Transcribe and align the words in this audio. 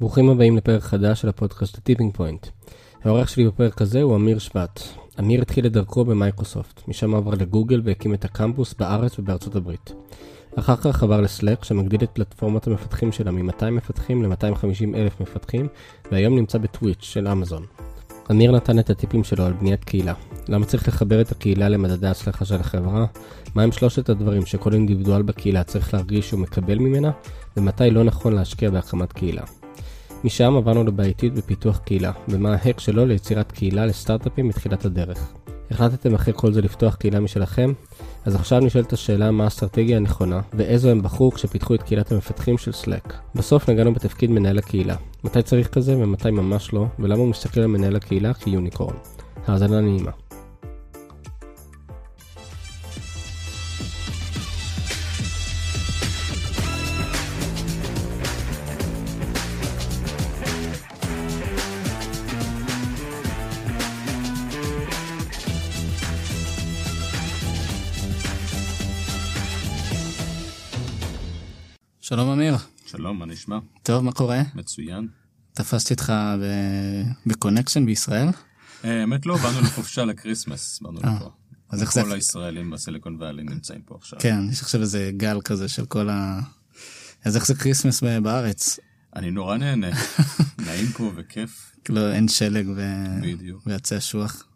ברוכים 0.00 0.30
הבאים 0.30 0.56
לפרק 0.56 0.82
חדש 0.82 1.20
של 1.20 1.28
הפודקאסט 1.28 1.78
ה 1.78 1.82
Tipping 1.82 2.14
Point. 2.14 2.46
האורח 3.04 3.28
שלי 3.28 3.46
בפרק 3.46 3.82
הזה 3.82 4.02
הוא 4.02 4.16
אמיר 4.16 4.38
שבט. 4.38 4.80
אמיר 5.20 5.42
התחיל 5.42 5.66
את 5.66 5.72
דרכו 5.72 6.04
במייקרוסופט, 6.04 6.88
משם 6.88 7.14
עבר 7.14 7.30
לגוגל 7.30 7.80
והקים 7.84 8.14
את 8.14 8.24
הקמפוס 8.24 8.74
בארץ 8.78 9.18
ובארצות 9.18 9.56
הברית. 9.56 9.92
אחר 10.56 10.76
כך 10.76 11.02
עבר 11.02 11.20
ל 11.20 11.27
Slack 11.27 11.64
שם 11.64 11.78
הגדיל 11.78 12.02
את 12.02 12.10
פלטפורמת 12.10 12.66
המפתחים 12.66 13.12
שלה 13.12 13.30
מ-200 13.30 13.70
מפתחים 13.70 14.22
ל-250 14.22 14.96
אלף 14.96 15.20
מפתחים, 15.20 15.68
והיום 16.12 16.36
נמצא 16.36 16.58
ב 16.58 16.64
Twitch 16.64 17.02
של 17.02 17.28
אמזון. 17.28 17.62
אמיר 18.30 18.52
נתן 18.52 18.78
את 18.78 18.90
הטיפים 18.90 19.24
שלו 19.24 19.44
על 19.44 19.52
בניית 19.52 19.84
קהילה. 19.84 20.14
למה 20.48 20.66
צריך 20.66 20.88
לחבר 20.88 21.20
את 21.20 21.32
הקהילה 21.32 21.68
למדדי 21.68 22.06
ההצלחה 22.06 22.44
של 22.44 22.60
החברה? 22.60 23.06
מהם 23.54 23.72
שלושת 23.72 24.08
הדברים 24.08 24.46
שכל 24.46 24.72
אינדיבידואל 24.72 25.22
בקהילה 25.22 25.64
צריך 25.64 25.94
להרגיש 25.94 26.28
שהוא 26.28 26.40
מקבל 26.40 26.78
ממנה? 26.78 27.10
ומתי 27.56 27.90
לא 27.90 28.04
נכון 28.04 28.32
להשקיע 28.32 28.70
בהקמת 28.70 29.12
קהילה. 29.12 29.42
משם 30.24 30.56
עברנו 30.56 30.84
לבעייתיות 30.84 31.34
בפיתוח 31.34 31.78
קהילה, 31.78 32.12
ומה 32.28 32.54
ההק 32.54 32.80
שלו 32.80 33.06
ליצירת 33.06 33.52
קהילה 33.52 33.86
לסטארט-אפים 33.86 34.48
בתחילת 34.48 34.84
הדרך. 34.84 35.32
החלטתם 35.70 36.14
אחרי 36.14 36.34
כל 36.36 36.52
זה 36.52 36.62
לפתוח 36.62 36.94
קהילה 36.94 37.20
משלכם? 37.20 37.72
אז 38.24 38.34
עכשיו 38.34 38.60
נשאלת 38.60 38.92
השאלה 38.92 39.30
מה 39.30 39.44
האסטרטגיה 39.44 39.96
הנכונה, 39.96 40.40
ואיזו 40.52 40.90
הם 40.90 41.02
בחרו 41.02 41.30
כשפיתחו 41.30 41.74
את 41.74 41.82
קהילת 41.82 42.12
המפתחים 42.12 42.58
של 42.58 42.70
Slack. 42.70 43.12
בסוף 43.34 43.70
נגענו 43.70 43.94
בתפקיד 43.94 44.30
מנהל 44.30 44.58
הקהילה. 44.58 44.96
מתי 45.24 45.42
צריך 45.42 45.68
כזה 45.68 45.96
ומתי 45.96 46.30
ממש 46.30 46.72
לא, 46.72 46.86
ולמה 46.98 47.20
הוא 47.20 47.28
מסתכל 47.28 47.60
על 47.60 47.66
מנהל 47.66 47.96
הקהילה 47.96 48.34
כיוניקורן. 48.34 48.96
האזנה 49.46 49.80
נעימה. 49.80 50.10
שלום 72.04 72.28
אמיר. 72.28 72.54
שלום, 72.86 73.18
מה 73.18 73.26
נשמע? 73.26 73.58
טוב, 73.82 74.04
מה 74.04 74.12
קורה? 74.12 74.42
מצוין. 74.54 75.08
תפסתי 75.52 75.94
אותך 75.94 76.12
ב 77.26 77.32
connection 77.32 77.86
בישראל? 77.86 78.28
אה, 78.84 79.00
האמת 79.00 79.26
לא, 79.26 79.36
באנו 79.36 79.60
לחופשה 79.60 80.04
ל 80.04 80.11
Christmas, 80.11 80.80
באנו 80.82 81.00
אה, 81.04 81.16
לפה. 81.16 81.30
אז 81.70 81.82
איך 81.82 81.92
זה... 81.92 82.02
כל 82.02 82.12
הישראלים 82.12 82.70
ב 82.70 82.76
Silicon 82.76 83.16
Valley 83.20 83.42
נמצאים 83.42 83.82
פה 83.82 83.94
עכשיו. 83.94 84.18
כן, 84.22 84.38
יש 84.50 84.62
עכשיו 84.62 84.80
איזה 84.80 85.10
גל 85.16 85.40
כזה 85.40 85.68
של 85.68 85.86
כל 85.86 86.08
ה... 86.10 86.40
אז 87.24 87.36
איך 87.36 87.46
זה 87.46 87.54
Christmas 87.54 88.02
בארץ? 88.02 88.78
אני 89.16 89.30
נורא 89.30 89.56
נהנה, 89.56 89.90
נעים 90.66 90.86
פה 90.86 91.12
וכיף. 91.16 91.76
כאילו 91.84 92.12
אין 92.12 92.28
שלג 92.28 92.68
ו... 92.76 92.82
בדיוק. 93.22 93.62
ועצי 93.66 93.98
אשוח. 93.98 94.46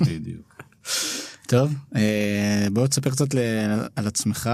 בדיוק. 0.00 0.54
טוב, 1.50 1.74
אה, 1.96 2.66
בוא 2.72 2.86
תספר 2.86 3.10
קצת 3.10 3.34
על 3.96 4.06
עצמך, 4.06 4.50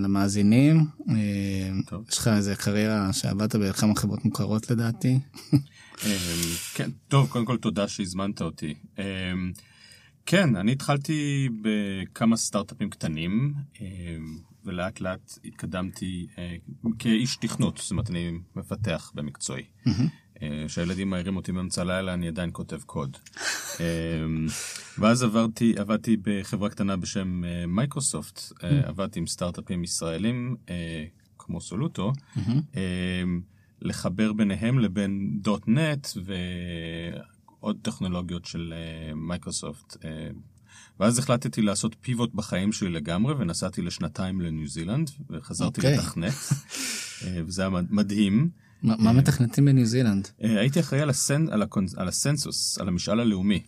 למאזינים. 0.00 0.86
אה, 1.10 1.70
טוב. 1.86 2.04
יש 2.10 2.18
לך 2.18 2.28
איזה 2.28 2.56
קריירה 2.56 3.12
שעבדת 3.12 3.56
בכמה 3.56 3.96
חברות 3.96 4.24
מוכרות 4.24 4.70
לדעתי. 4.70 5.18
אמ, 5.52 5.58
כן, 6.74 6.90
טוב, 7.08 7.28
קודם 7.28 7.44
כל 7.44 7.56
תודה 7.56 7.88
שהזמנת 7.88 8.42
אותי. 8.42 8.74
כן, 10.26 10.56
אני 10.56 10.72
התחלתי 10.72 11.48
בכמה 11.62 12.36
סטארט-אפים 12.36 12.90
קטנים, 12.90 13.54
ולאט 14.64 15.00
לאט 15.00 15.38
התקדמתי 15.44 16.26
אה, 16.38 16.56
כאיש 16.98 17.36
תכנות, 17.36 17.78
זאת 17.78 17.90
אומרת, 17.90 18.10
אני 18.10 18.30
מפתח 18.56 19.12
במקצועי. 19.14 19.64
אה, 19.86 19.92
כשהילדים 20.66 21.10
מעירים 21.10 21.36
אותי 21.36 21.52
באמצע 21.52 21.80
הלילה, 21.82 22.14
אני 22.14 22.28
עדיין 22.28 22.50
כותב 22.52 22.80
קוד. 22.86 23.16
אמ, 23.80 24.46
ואז 24.98 25.22
עברתי, 25.22 25.74
עבדתי 25.78 26.16
בחברה 26.22 26.70
קטנה 26.70 26.96
בשם 26.96 27.44
אה, 27.44 27.66
מייקרוסופט, 27.66 28.40
אה, 28.64 28.80
עבדתי 28.88 29.18
עם 29.18 29.26
סטארט-אפים 29.26 29.84
ישראלים, 29.84 30.56
אה, 30.68 31.04
כמו 31.38 31.60
Soluto, 31.60 32.12
אמ, 32.36 33.40
לחבר 33.82 34.32
ביניהם 34.32 34.78
לבין 34.78 35.38
.NET 35.40 36.08
ועוד 37.60 37.78
טכנולוגיות 37.82 38.44
של 38.44 38.74
אה, 38.76 39.14
מייקרוסופט. 39.14 39.96
אה, 40.04 40.28
ואז 41.00 41.18
החלטתי 41.18 41.62
לעשות 41.62 41.96
pivot 42.00 42.34
בחיים 42.34 42.72
שלי 42.72 42.90
לגמרי, 42.90 43.34
ונסעתי 43.34 43.82
לשנתיים 43.82 44.40
לניו 44.40 44.66
זילנד, 44.68 45.10
וחזרתי 45.30 45.80
אוקיי. 45.80 45.96
לתכנת, 45.96 46.32
אה, 47.24 47.40
וזה 47.46 47.62
היה 47.62 47.68
מד- 47.70 47.92
מדהים. 47.92 48.48
מה 48.82 48.94
מה 48.98 49.12
מתכנתים 49.12 49.64
בניו 49.64 49.86
זילנד? 49.86 50.28
אה, 50.42 50.60
הייתי 50.60 50.80
אחראי. 50.80 51.02
על 51.96 52.08
ה 52.08 52.17
census, 52.17 52.78
על 52.78 52.88
המשאל 52.88 53.20
הלאומי. 53.20 53.62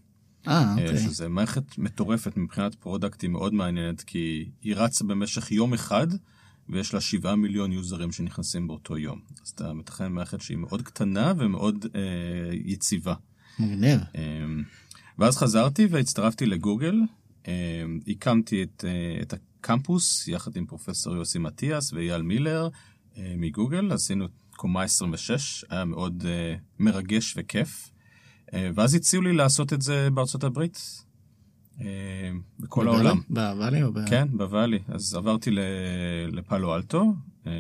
אה, 0.49 0.53
אה, 0.53 0.73
אוקיי. 0.73 0.99
שזה 0.99 1.29
מערכת 1.29 1.79
מטורפת 1.79 2.37
מבחינת 2.37 2.75
product, 2.75 3.23
היא 3.23 3.31
מאוד 3.31 3.55
מעניינת, 3.55 4.03
כי 4.03 4.49
היא 4.63 4.75
רצה 4.77 5.05
במשך 5.05 5.53
יום 5.53 5.75
אחד, 5.75 6.07
ויש 6.69 6.95
לה 6.95 7.01
שבעה 7.01 7.37
מיליון 7.37 7.73
יוזרים 7.73 8.13
שנכנסים 8.13 8.67
באותו 8.67 8.99
יום. 8.99 9.21
אז 9.43 9.49
אתה 9.49 9.73
מתכנן 9.73 10.13
מערכת 10.13 10.41
שהיא 10.41 10.59
מאוד 10.59 10.83
קטנה 10.83 11.33
ומאוד 11.37 11.87
אה, 11.95 12.01
יציבה. 12.53 13.15
מגניב. 13.59 14.01
אה, 14.17 14.23
ואז 15.19 15.37
חזרתי 15.37 15.87
והצטרפתי 15.87 16.47
לגוגל, 16.47 17.01
אה, 17.49 17.85
הקמתי 18.09 18.63
את, 18.63 18.85
אה, 18.89 19.23
את 19.23 19.33
הקמפוס 19.33 20.29
יחד 20.29 20.57
עם 20.57 20.67
פרופסור 20.67 21.17
יוסי 21.17 21.39
מטיאס 21.39 21.93
ואייל 21.93 22.23
מילר 22.23 22.69
אה, 23.17 23.35
מגוגל, 23.37 23.93
עשינו 23.93 24.25
את 24.25 24.31
קומה 24.57 24.83
26, 24.83 25.65
היה 25.71 25.85
מאוד 25.85 26.25
אה, 26.29 26.57
מרגש 26.79 27.35
וכיף. 27.37 27.91
אה, 28.55 28.71
ואז 28.75 28.95
הציעו 28.95 29.23
לי 29.23 29.33
לעשות 29.33 29.73
את 29.73 29.83
זה 29.83 30.09
בארצות 30.11 30.45
הברית, 30.45 31.05
אה, 31.81 31.87
בכל 32.61 32.85
בוואלי? 32.85 33.09
העולם. 33.09 33.21
בוואלי 33.31 33.83
או 33.83 33.93
ב... 33.93 34.09
כן, 34.09 34.29
בוואלי. 34.33 34.79
אז 34.89 35.15
עברתי 35.15 35.51
לפאלו 36.33 36.75
אלטו, 36.75 37.15
אה, 37.47 37.53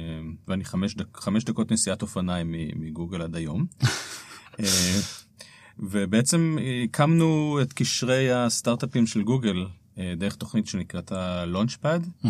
ואני 0.48 0.64
חמש, 0.64 0.94
דק, 0.94 1.16
חמש 1.16 1.44
דקות 1.44 1.72
נסיעת 1.72 2.02
אופניים 2.02 2.54
מגוגל 2.76 3.22
עד 3.22 3.36
היום. 3.36 3.66
אה, 4.60 5.00
ובעצם 5.78 6.58
הקמנו 6.84 7.58
את 7.62 7.72
קשרי 7.72 8.32
הסטארט-אפים 8.32 9.06
של 9.06 9.22
גוגל 9.22 9.66
אה, 9.98 10.14
דרך 10.16 10.36
תוכנית 10.36 10.66
שנקראת 10.66 11.12
ה-Launchpad. 11.12 12.26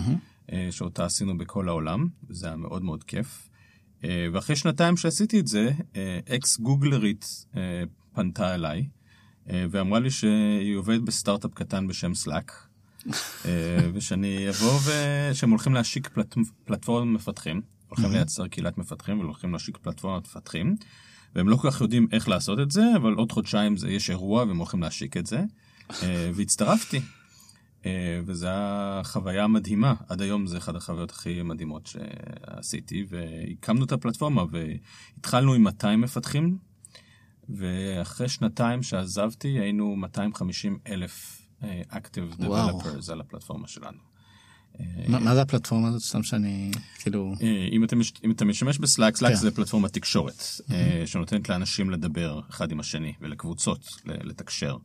אה, 0.53 0.69
שאותה 0.71 1.05
עשינו 1.05 1.39
בכל 1.39 1.69
העולם, 1.69 2.09
וזה 2.29 2.47
היה 2.47 2.57
מאוד 2.57 2.83
מאוד 2.83 3.05
כיף. 3.05 3.49
אה, 4.05 4.27
ואחרי 4.33 4.57
שנתיים 4.57 4.97
שעשיתי 4.97 5.41
את 5.41 5.47
זה, 5.47 5.71
אה, 5.97 6.19
אקס 6.37 6.59
גוגלרית 6.59 7.47
אה, 7.57 7.83
פנתה 8.15 8.55
אליי, 8.55 8.89
ואמרה 9.47 10.01
לי 10.01 10.11
שהיא 10.11 10.77
עובדת 10.77 11.01
בסטארט-אפ 11.01 11.55
קטן 11.55 11.87
בשם 11.87 12.13
Slack, 12.25 12.53
ושאני 13.95 14.51
אבוא 14.51 14.79
ושהם 14.85 15.51
הולכים 15.51 15.75
להשיק 15.75 16.09
פלט... 16.09 16.35
פלטפורמת 16.65 17.15
מפתחים, 17.15 17.61
הולכים 17.89 18.13
לייצר 18.13 18.49
קהילת 18.49 18.79
מפתחים 18.79 19.21
והולכים 19.21 19.53
להשיק 19.53 19.77
פלטפורמת 19.77 20.25
מפתחים, 20.25 20.77
והם 21.35 21.49
לא 21.49 21.57
כל 21.57 21.71
כך 21.71 21.81
יודעים 21.81 22.07
איך 22.13 22.29
לעשות 22.29 22.61
את 22.61 22.71
זה, 22.71 22.83
אבל 22.97 23.15
עוד 23.15 23.33
חודשיים 23.33 23.77
זה, 23.77 23.91
יש 23.91 24.11
אירוע 24.11 24.45
והם 24.45 24.57
הולכים 24.57 24.83
להשיק 24.83 25.17
את 25.17 25.27
זה, 25.27 25.43
והצטרפתי. 26.35 27.01
אה, 27.87 28.21
וזו 28.27 28.47
הייתה 28.47 29.01
חוויה 29.05 29.47
מדהימה, 29.47 29.95
עד 30.09 30.21
היום 30.23 30.47
זה 30.47 30.59
אחת 30.59 30.75
החוויות 30.75 31.11
הכי 31.11 31.43
מדהימות 31.43 31.87
שעשיתי, 31.87 33.07
והקמנו 33.09 33.85
את 33.85 33.93
הפלטפורמה 33.93 34.45
והתחלנו 34.51 35.55
עם 35.55 35.63
200 35.63 36.01
מפתחים, 36.01 36.59
ואחרי 37.49 38.29
שנתיים 38.29 38.83
שעזבתי 38.83 39.49
היינו 39.49 39.97
250 39.97 40.79
אלף 40.87 41.43
אה, 41.63 41.83
Active 41.91 42.45
וואו. 42.45 42.81
Developers 42.81 43.13
על 43.13 43.21
הפלטפורמה 43.21 43.69
שלנו. 43.69 44.14
מה 45.09 45.19
מה 45.19 45.35
זה 45.35 45.43
הפלטפורמה 45.43 45.89
הזאת? 45.89 46.03
סתם 46.03 46.23
שאני 46.23 46.71
כאילו... 46.99 47.35
אה, 47.43 47.69
אם 47.73 47.85
אתה, 47.85 47.97
מש... 47.97 48.13
אם 48.25 48.31
אתה 48.31 48.45
משתמש 48.45 48.79
בסלאק, 48.79 49.17
סלאק 49.17 49.33
כן. 49.33 49.39
זה 49.39 49.51
פלטפורמת 49.51 49.93
תקשורת, 49.93 50.45
אה, 50.71 51.03
שנותנת 51.07 51.49
לאנשים 51.49 51.91
לדבר 51.91 52.41
אחד 52.51 52.73
עם 52.73 52.81
השני 52.81 53.13
ולקבוצות 53.21 53.97
לתקשר. 54.05 54.77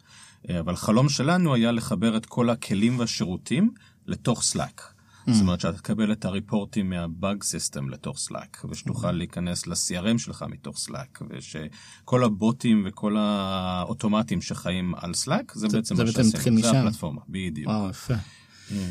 אה, 0.50 0.60
אבל 0.60 0.74
החלום 0.74 1.10
שלנו 1.10 1.54
היה 1.54 1.72
לחבר 1.72 2.18
את 2.18 2.26
כל 2.26 2.50
הכלים 2.50 3.00
והשירותים 3.00 3.72
לתוך 4.08 4.44
Slack. 4.44 4.94
זאת 5.28 5.42
אומרת 5.42 5.60
שאתה 5.60 5.78
תקבל 5.78 6.12
את 6.12 6.26
הריפורטים 6.26 6.90
מה 6.90 7.12
bug 7.12 7.44
system 7.44 7.90
לתוך 7.90 8.18
Slack, 8.18 8.66
ושתוכל 8.70 9.12
להיכנס 9.12 9.68
ל-CRM 9.68 10.18
שלך 10.18 10.46
מתוך 10.50 10.78
Slack, 10.78 11.22
ושכל 11.30 12.24
הבוטים 12.24 12.84
וכל 12.86 13.16
האוטומטים 13.20 14.42
שחיים 14.42 14.96
על 14.96 15.14
Slack, 15.14 15.52
זה 15.56 15.68
בעצם 15.68 15.96
זה 15.96 16.04
מה 16.04 16.12
שעשינו, 16.12 16.62
זה. 16.62 16.80
הפלטפורמה, 16.80 17.22
בדיוק. 17.30 17.68
וואו, 17.68 17.90
יפה. 17.90 18.14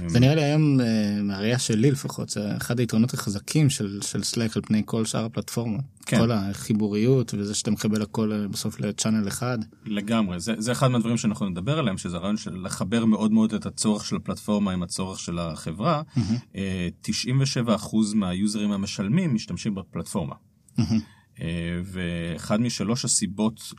זה 0.07 0.21
נראה 0.21 0.35
לי 0.35 0.43
היום, 0.43 0.81
אה, 0.81 1.23
מהראייה 1.23 1.59
שלי 1.59 1.91
לפחות, 1.91 2.29
זה 2.29 2.57
אחד 2.57 2.79
היתרונות 2.79 3.15
החזקים 3.15 3.71
של, 3.71 4.01
של 4.03 4.21
Slack 4.21 4.53
על 4.57 4.63
פני 4.63 4.83
כל 4.85 5.05
שאר 5.05 5.25
הפלטפורמות. 5.25 5.81
כן. 6.07 6.19
כל 6.19 6.33
החיבוריות 6.33 7.35
וזה 7.39 7.55
שאתה 7.55 7.71
מקבל 7.71 8.03
הכל 8.03 8.33
אה, 8.33 8.49
בסוף 8.49 8.81
ל 8.81 8.87
channel 8.87 9.29
אחד. 9.29 9.59
לגמרי, 9.87 10.41
זה, 10.41 10.55
זה 10.59 10.73
אחד 10.73 10.89
מהדברים 10.89 11.17
שאנחנו 11.17 11.49
נדבר 11.49 11.79
עליהם, 11.79 11.99
שזה 11.99 12.17
הרעיון 12.17 12.37
של 12.37 12.61
לחבר 12.65 13.05
מאוד 13.05 13.33
מאוד 13.33 13.55
את 13.55 13.67
הצורך 13.67 14.05
של 14.05 14.17
הפלטפורמה 14.17 14.73
עם 14.73 14.83
הצורך 14.83 15.19
של 15.19 15.39
החברה. 15.39 16.03
אה, 16.57 16.89
97% 17.05 17.97
מהיוזרים 18.15 18.73
המשלמים 18.73 19.35
משתמשים 19.35 19.75
בפלטפורמה. 19.75 20.35
ואחד 21.85 22.61
משלוש 22.61 23.05
הסיבות 23.05 23.73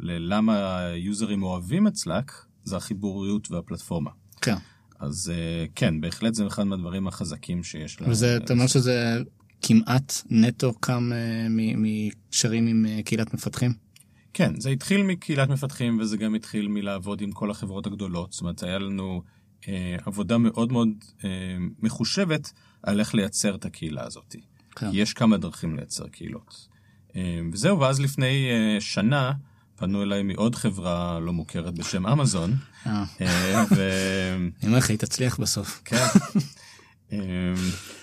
ללמה 0.00 0.78
היוזרים 0.78 1.42
אוהבים 1.42 1.86
את 1.86 1.94
Slack 1.96 2.32
זה 2.64 2.76
החיבוריות 2.76 3.50
והפלטפורמה. 3.50 4.10
כן. 4.40 4.56
אז 5.04 5.32
כן, 5.74 6.00
בהחלט 6.00 6.34
זה 6.34 6.46
אחד 6.46 6.64
מהדברים 6.64 7.06
החזקים 7.08 7.64
שיש. 7.64 7.98
וזה, 8.08 8.36
אתה 8.36 8.52
אומר 8.52 8.66
שזה 8.66 9.18
כמעט 9.62 10.22
נטו 10.30 10.74
קם 10.80 11.12
מקשרים 11.50 12.66
עם 12.66 12.86
קהילת 13.04 13.34
מפתחים? 13.34 13.72
כן, 14.34 14.60
זה 14.60 14.70
התחיל 14.70 15.02
מקהילת 15.02 15.48
מפתחים 15.48 15.98
וזה 16.00 16.16
גם 16.16 16.34
התחיל 16.34 16.68
מלעבוד 16.68 17.20
עם 17.20 17.32
כל 17.32 17.50
החברות 17.50 17.86
הגדולות. 17.86 18.32
זאת 18.32 18.40
אומרת, 18.40 18.62
היה 18.62 18.78
לנו 18.78 19.22
אה, 19.68 19.96
עבודה 20.04 20.38
מאוד 20.38 20.72
מאוד 20.72 20.88
אה, 21.24 21.28
מחושבת 21.82 22.52
על 22.82 23.00
איך 23.00 23.14
לייצר 23.14 23.54
את 23.54 23.64
הקהילה 23.64 24.04
הזאת. 24.04 24.36
כן. 24.76 24.90
יש 24.92 25.12
כמה 25.12 25.36
דרכים 25.36 25.76
לייצר 25.76 26.08
קהילות. 26.08 26.68
אה, 27.16 27.40
וזהו, 27.52 27.80
ואז 27.80 28.00
לפני 28.00 28.50
אה, 28.50 28.80
שנה 28.80 29.32
פנו 29.76 30.02
אליי 30.02 30.22
מעוד 30.22 30.54
חברה 30.54 31.20
לא 31.20 31.32
מוכרת 31.32 31.74
בשם 31.74 32.06
אמזון. 32.06 32.54
אה. 32.86 33.04
אה. 33.20 33.64
אני 34.62 34.66
אומר 34.66 34.78
לך, 34.78 34.90
היא 34.90 34.98
תצליח 34.98 35.40
בסוף. 35.40 35.82
כן. 35.84 36.06
אה, 37.12 37.18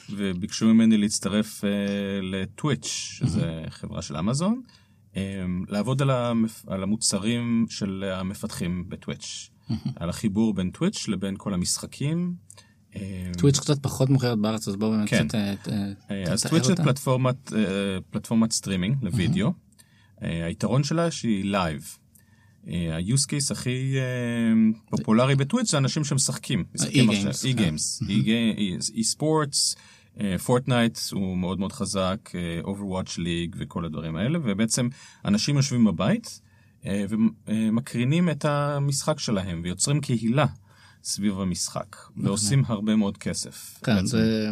וביקשו 0.09 0.65
ממני 0.65 0.97
להצטרף 0.97 1.63
ל 2.21 2.29
Twitch, 2.29 2.87
שזה 2.87 3.63
חברה 3.69 4.01
של 4.01 4.17
אמזון. 4.17 4.61
אמ, 5.15 5.65
לעבוד 5.69 6.01
על, 6.67 6.83
המוצרים 6.83 7.65
של 7.69 8.03
המפתחים 8.15 8.85
ב 8.89 8.97
Twitch, 8.97 9.49
על 9.95 10.09
החיבור 10.09 10.53
בין 10.53 10.71
Twitch 10.71 11.07
לבין 11.07 11.35
כל 11.37 11.53
המשחקים. 11.53 12.35
Twitch 13.37 13.59
קצת 13.59 13.83
פחות 13.83 14.09
מוכרת 14.09 14.39
בארץ 14.39 14.67
אז 14.67 14.75
בואו 14.75 14.91
באמת 14.91 15.09
כן. 15.09 15.27
קצת 15.27 15.37
תתאר 15.63 16.33
אז 16.33 16.43
Twitch 16.43 16.63
זה 16.63 16.75
פלטפורמת 18.11 18.51
סטרימינג 18.51 18.97
לוידאו. 19.01 19.53
אה, 20.23 20.45
היתרון 20.45 20.83
שלה 20.83 21.11
שהיא 21.11 21.45
live. 21.45 21.97
ה-use 22.67 23.25
case 23.25 23.51
הכי 23.51 23.95
פופולרי 24.89 25.35
ב 25.35 25.40
Twitch 25.40 25.71
זה 25.71 25.77
אנשים 25.77 26.03
שמשחקים. 26.03 26.63
e-games. 28.09 28.91
e-sports. 28.95 29.75
Fortnite 30.45 30.97
אה, 30.97 31.15
הוא 31.15 31.37
מאוד 31.37 31.59
מאוד 31.59 31.71
חזק, 31.71 32.29
Overwatch 32.63 33.17
League 33.17 33.55
וכל 33.57 33.85
הדברים 33.85 34.15
האלה, 34.15 34.39
ובעצם 34.43 34.87
אנשים 35.25 35.55
יושבים 35.55 35.85
בבית 35.85 36.41
ומקרינים 37.47 38.29
את 38.29 38.45
המשחק 38.45 39.19
שלהם 39.19 39.61
ויוצרים 39.63 40.01
קהילה 40.01 40.45
סביב 41.03 41.39
המשחק, 41.39 41.95
ועושים 42.17 42.63
הרבה 42.67 42.95
מאוד 42.95 43.17
כסף. 43.17 43.79
כן, 43.83 44.05
זה 44.05 44.49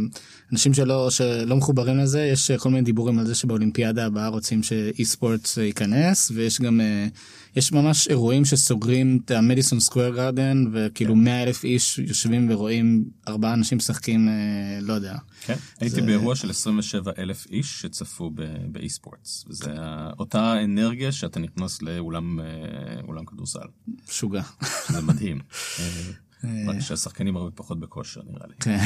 אנשים 0.52 0.74
שלא, 0.74 1.10
שלא 1.10 1.56
מחוברים 1.56 1.98
לזה, 1.98 2.22
יש 2.22 2.52
כל 2.52 2.70
מיני 2.70 2.82
דיבורים 2.82 3.20
על 3.20 3.26
זה 3.26 3.36
שבאולימפיאדה 3.36 4.06
הבאה 4.06 4.28
רוצים 4.28 4.64
ש 4.64 5.06
e-sport 5.06 5.50
ייכנס, 5.58 6.32
ויש 6.36 6.62
גם, 6.62 6.82
אה, 6.82 7.08
יש 7.56 7.72
ממש 7.72 8.08
אירועים 8.08 8.46
שסוגרים 8.46 9.20
את 9.26 9.32
המדיסון 9.32 9.80
סקוויר 9.80 10.16
גארדן, 10.16 10.66
וכאילו 10.74 11.16
100 11.16 11.34
כן. 11.34 11.48
אלף 11.48 11.64
איש 11.64 12.00
יושבים 12.00 12.52
ורואים 12.52 13.06
ארבעה 13.28 13.54
אנשים 13.54 13.78
משחקים, 13.78 14.28
אה, 14.28 14.34
לא 14.82 14.94
יודע. 14.94 15.18
כן, 15.42 15.56
הייתי 15.80 16.02
באירוע 16.02 16.36
של 16.36 16.50
27 16.50 17.12
אלף 17.18 17.48
איש 17.52 17.82
שצפו 17.82 18.32
באי 18.72 18.90
ספורטס, 18.90 19.46
וזה 19.50 19.76
אותה 20.20 20.64
אנרגיה 20.64 21.12
שאתה 21.12 21.40
נכנס 21.40 21.82
לאולם 21.82 22.40
אה, 22.40 23.26
כדורסל. 23.26 23.68
משוגע. 24.10 24.42
זה 24.90 25.02
מדהים. 25.02 25.40
רק 26.44 26.80
שהשחקנים 26.80 27.36
הרבה 27.36 27.52
פחות 27.52 27.80
בכושר 27.80 28.22
נראה 28.30 28.48
לי. 28.48 28.54
כן, 28.60 28.80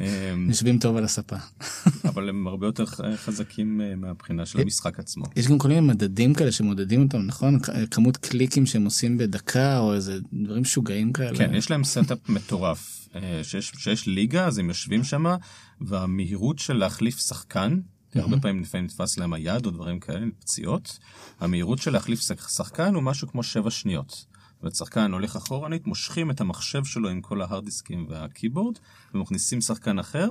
אמ, 0.00 0.46
יושבים 0.50 0.78
טוב 0.78 0.96
על 0.96 1.04
הספה. 1.04 1.36
אבל 2.08 2.28
הם 2.28 2.46
הרבה 2.46 2.66
יותר 2.66 2.84
חזקים 3.16 3.80
אה, 3.80 3.96
מהבחינה 3.96 4.46
של 4.46 4.60
המשחק 4.60 4.98
עצמו. 4.98 5.24
יש 5.36 5.48
גם 5.48 5.58
כל 5.58 5.68
מיני 5.68 5.80
מדדים 5.80 6.34
כאלה 6.34 6.52
שמודדים 6.52 7.02
אותם, 7.02 7.18
נכון? 7.18 7.58
כמות 7.90 8.16
קליקים 8.16 8.66
שהם 8.66 8.84
עושים 8.84 9.18
בדקה 9.18 9.78
או 9.78 9.94
איזה 9.94 10.18
דברים 10.32 10.62
משוגעים 10.62 11.12
כאלה. 11.12 11.38
כן, 11.38 11.54
יש 11.54 11.70
להם 11.70 11.84
setup 11.84 12.28
מטורף. 12.36 13.08
אה, 13.14 13.40
שיש 13.44 14.06
ליגה 14.06 14.46
אז 14.46 14.58
הם 14.58 14.68
יושבים 14.68 15.04
שם 15.04 15.24
והמהירות 15.80 16.58
של 16.58 16.76
להחליף 16.76 17.18
שחקן 17.18 17.80
הרבה 18.14 18.40
פעמים 18.40 18.62
לפעמים 18.62 18.84
נתפס 18.84 19.18
להם 19.18 19.32
היד 19.32 19.66
או 19.66 19.70
דברים 19.70 20.00
כאלה, 20.00 20.26
פציעות. 20.38 20.98
המהירות 21.40 21.78
של 21.78 21.90
להחליף 21.90 22.20
שחקן 22.48 22.94
הוא 22.94 23.02
משהו 23.02 23.28
כמו 23.28 23.42
שבע 23.42 23.70
שניות. 23.70 24.24
ושחקן 24.62 25.12
הולך 25.12 25.36
אחורנית, 25.36 25.86
מושכים 25.86 26.30
את 26.30 26.40
המחשב 26.40 26.84
שלו 26.84 27.08
עם 27.08 27.20
כל 27.20 27.42
ההארד 27.42 27.64
דיסקים 27.64 28.06
וה 28.08 28.21
keyboard, 28.21 28.78
ומכניסים 29.14 29.60
שחקן 29.60 29.98
אחר 29.98 30.28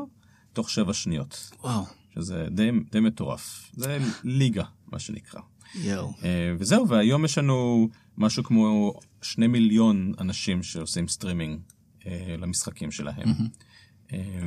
תוך 0.54 0.69
שבע 0.69 0.94
שניות. 0.94 1.51
וואו. 1.63 1.86
שזה 2.16 2.48
די, 2.51 2.72
די 2.92 3.00
מטורף. 3.00 3.72
זה 3.74 3.98
ליגה, 4.24 4.63
מה 4.92 5.00
שנקרא. 5.00 5.42
יואו. 5.75 6.13
אה, 6.24 6.54
וזהו, 6.60 6.88
והיום 6.88 7.25
יש 7.25 7.38
לנו 7.38 7.89
משהו 8.18 8.44
כמו 8.44 8.94
שני 9.22 9.48
מיליון 9.48 10.13
אנשים 10.19 10.63
שעושים 10.63 11.07
סטרימינג 11.07 11.60
אה, 12.06 12.36
למשחקים 12.39 12.92
שלהם. 12.92 13.28
אמ-הממ. 13.27 13.65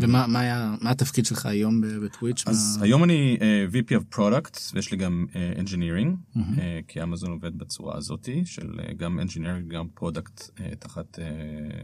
ומה 0.01 0.27
מה 0.27 0.41
היה, 0.41 0.75
מה 0.81 0.91
התפקיד 0.91 1.27
שלך 1.27 1.47
היום 1.47 1.81
ב 2.05 2.10
Twitch? 2.10 2.45
אז 2.47 2.77
מה... 2.77 2.85
היום 2.85 3.05
אני 3.05 3.37
אה, 3.39 3.75
VP 3.75 3.91
of 3.91 4.17
Product 4.17 4.59
ויש 4.75 4.91
לי 4.91 4.97
גם 4.97 5.27
אה, 5.31 5.59
Engineering, 5.59 6.37
אמ-הממ. 6.37 6.39
אה, 6.39 6.61
כי 6.89 7.03
אמזון 7.03 7.31
עובד 7.31 7.59
בצורה 7.59 7.97
הזאתי 7.97 8.43
של 8.47 8.71
אה, 8.77 8.93
גם 8.93 9.21
Engineering 9.21 9.69
גם 9.69 9.87
Product 10.01 10.41
אה, 10.41 10.61
תחת 10.79 11.19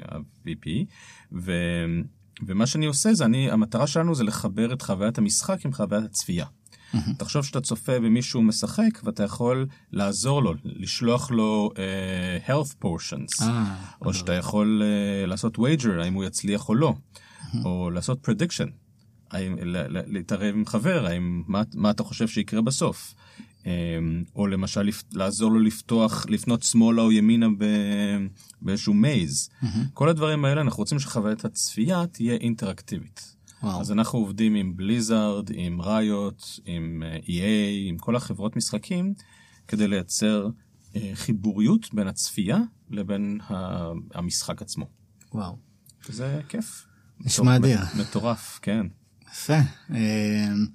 ה-VP. 0.08 0.68
ו... 1.32 1.52
ומה 2.46 2.66
שאני 2.66 2.86
עושה 2.86 3.14
זה 3.14 3.24
אני, 3.24 3.50
המטרה 3.50 3.86
שלנו 3.86 4.14
זה 4.14 4.24
לחבר 4.24 4.72
את 4.72 4.82
חוויית 4.82 5.18
המשחק 5.18 5.64
עם 5.64 5.72
חוויית 5.72 6.04
הצפייה. 6.04 6.46
אמ-הממ. 6.94 6.98
תחשוב 7.18 7.44
שאתה 7.44 7.60
צופה 7.60 8.00
במישהו 8.00 8.42
משחק 8.42 9.00
ואתה 9.04 9.22
יכול 9.22 9.66
לעזור 9.92 10.42
לו, 10.42 10.54
לשלוח 10.64 11.30
לו 11.30 11.70
אה, 11.74 12.48
health 12.50 12.84
potions, 12.84 13.42
אה, 13.42 13.44
או 14.02 14.14
שאתה 14.14 14.32
יכול 14.32 14.82
אה, 14.82 15.26
לעשות 15.26 15.58
wager 15.58 16.02
האם 16.02 16.14
הוא 16.14 16.24
יצליח 16.24 16.68
או 16.68 16.74
לא. 16.74 16.94
או 17.64 17.90
לעשות 17.90 18.18
prediction, 18.22 18.68
להתערב 20.06 20.54
עם 20.54 20.66
חבר, 20.66 21.06
האם, 21.06 21.42
מה, 21.46 21.62
מה 21.74 21.90
אתה 21.90 22.02
חושב 22.02 22.28
שיקרה 22.28 22.60
בסוף. 22.60 23.14
אמ, 23.66 24.24
או 24.36 24.46
למשל 24.46 24.88
לעזור 25.12 25.52
לו 25.52 25.60
לפתוח, 25.60 26.26
לפנות 26.28 26.62
שמאלה 26.62 27.02
או 27.02 27.12
ימינה 27.12 27.46
באיזשהו 28.62 28.94
מייז. 28.94 29.48
Mm-hmm. 29.48 29.66
כל 29.94 30.08
הדברים 30.08 30.44
האלה, 30.44 30.60
אנחנו 30.60 30.78
רוצים 30.78 30.98
שחוויית 30.98 31.44
הצפייה 31.44 32.06
תהיה 32.06 32.34
אינטראקטיבית. 32.34 33.34
וואו. 33.62 33.80
אז 33.80 33.92
אנחנו 33.92 34.18
עובדים 34.18 34.54
עם 34.54 34.76
בליזארד, 34.76 35.50
עם 35.54 35.82
ראיות, 35.82 36.60
עם 36.64 37.02
אה, 37.06 37.16
EA, 37.16 37.88
עם 37.88 37.98
כל 37.98 38.16
החברות 38.16 38.56
משחקים, 38.56 39.14
כדי 39.68 39.88
לייצר 39.88 40.48
אה, 40.96 41.10
חיבוריות 41.14 41.94
בין 41.94 42.08
הצפייה 42.08 42.58
לבין 42.90 43.38
המשחק 44.14 44.62
עצמו. 44.62 44.86
וואו. 45.32 45.56
זה 46.08 46.40
כיף. 46.48 46.86
נשמע 47.20 47.56
אדיר. 47.56 47.80
מטורף, 47.94 48.58
כן. 48.62 48.86
יפה. 49.32 49.58
אמ, 49.90 50.66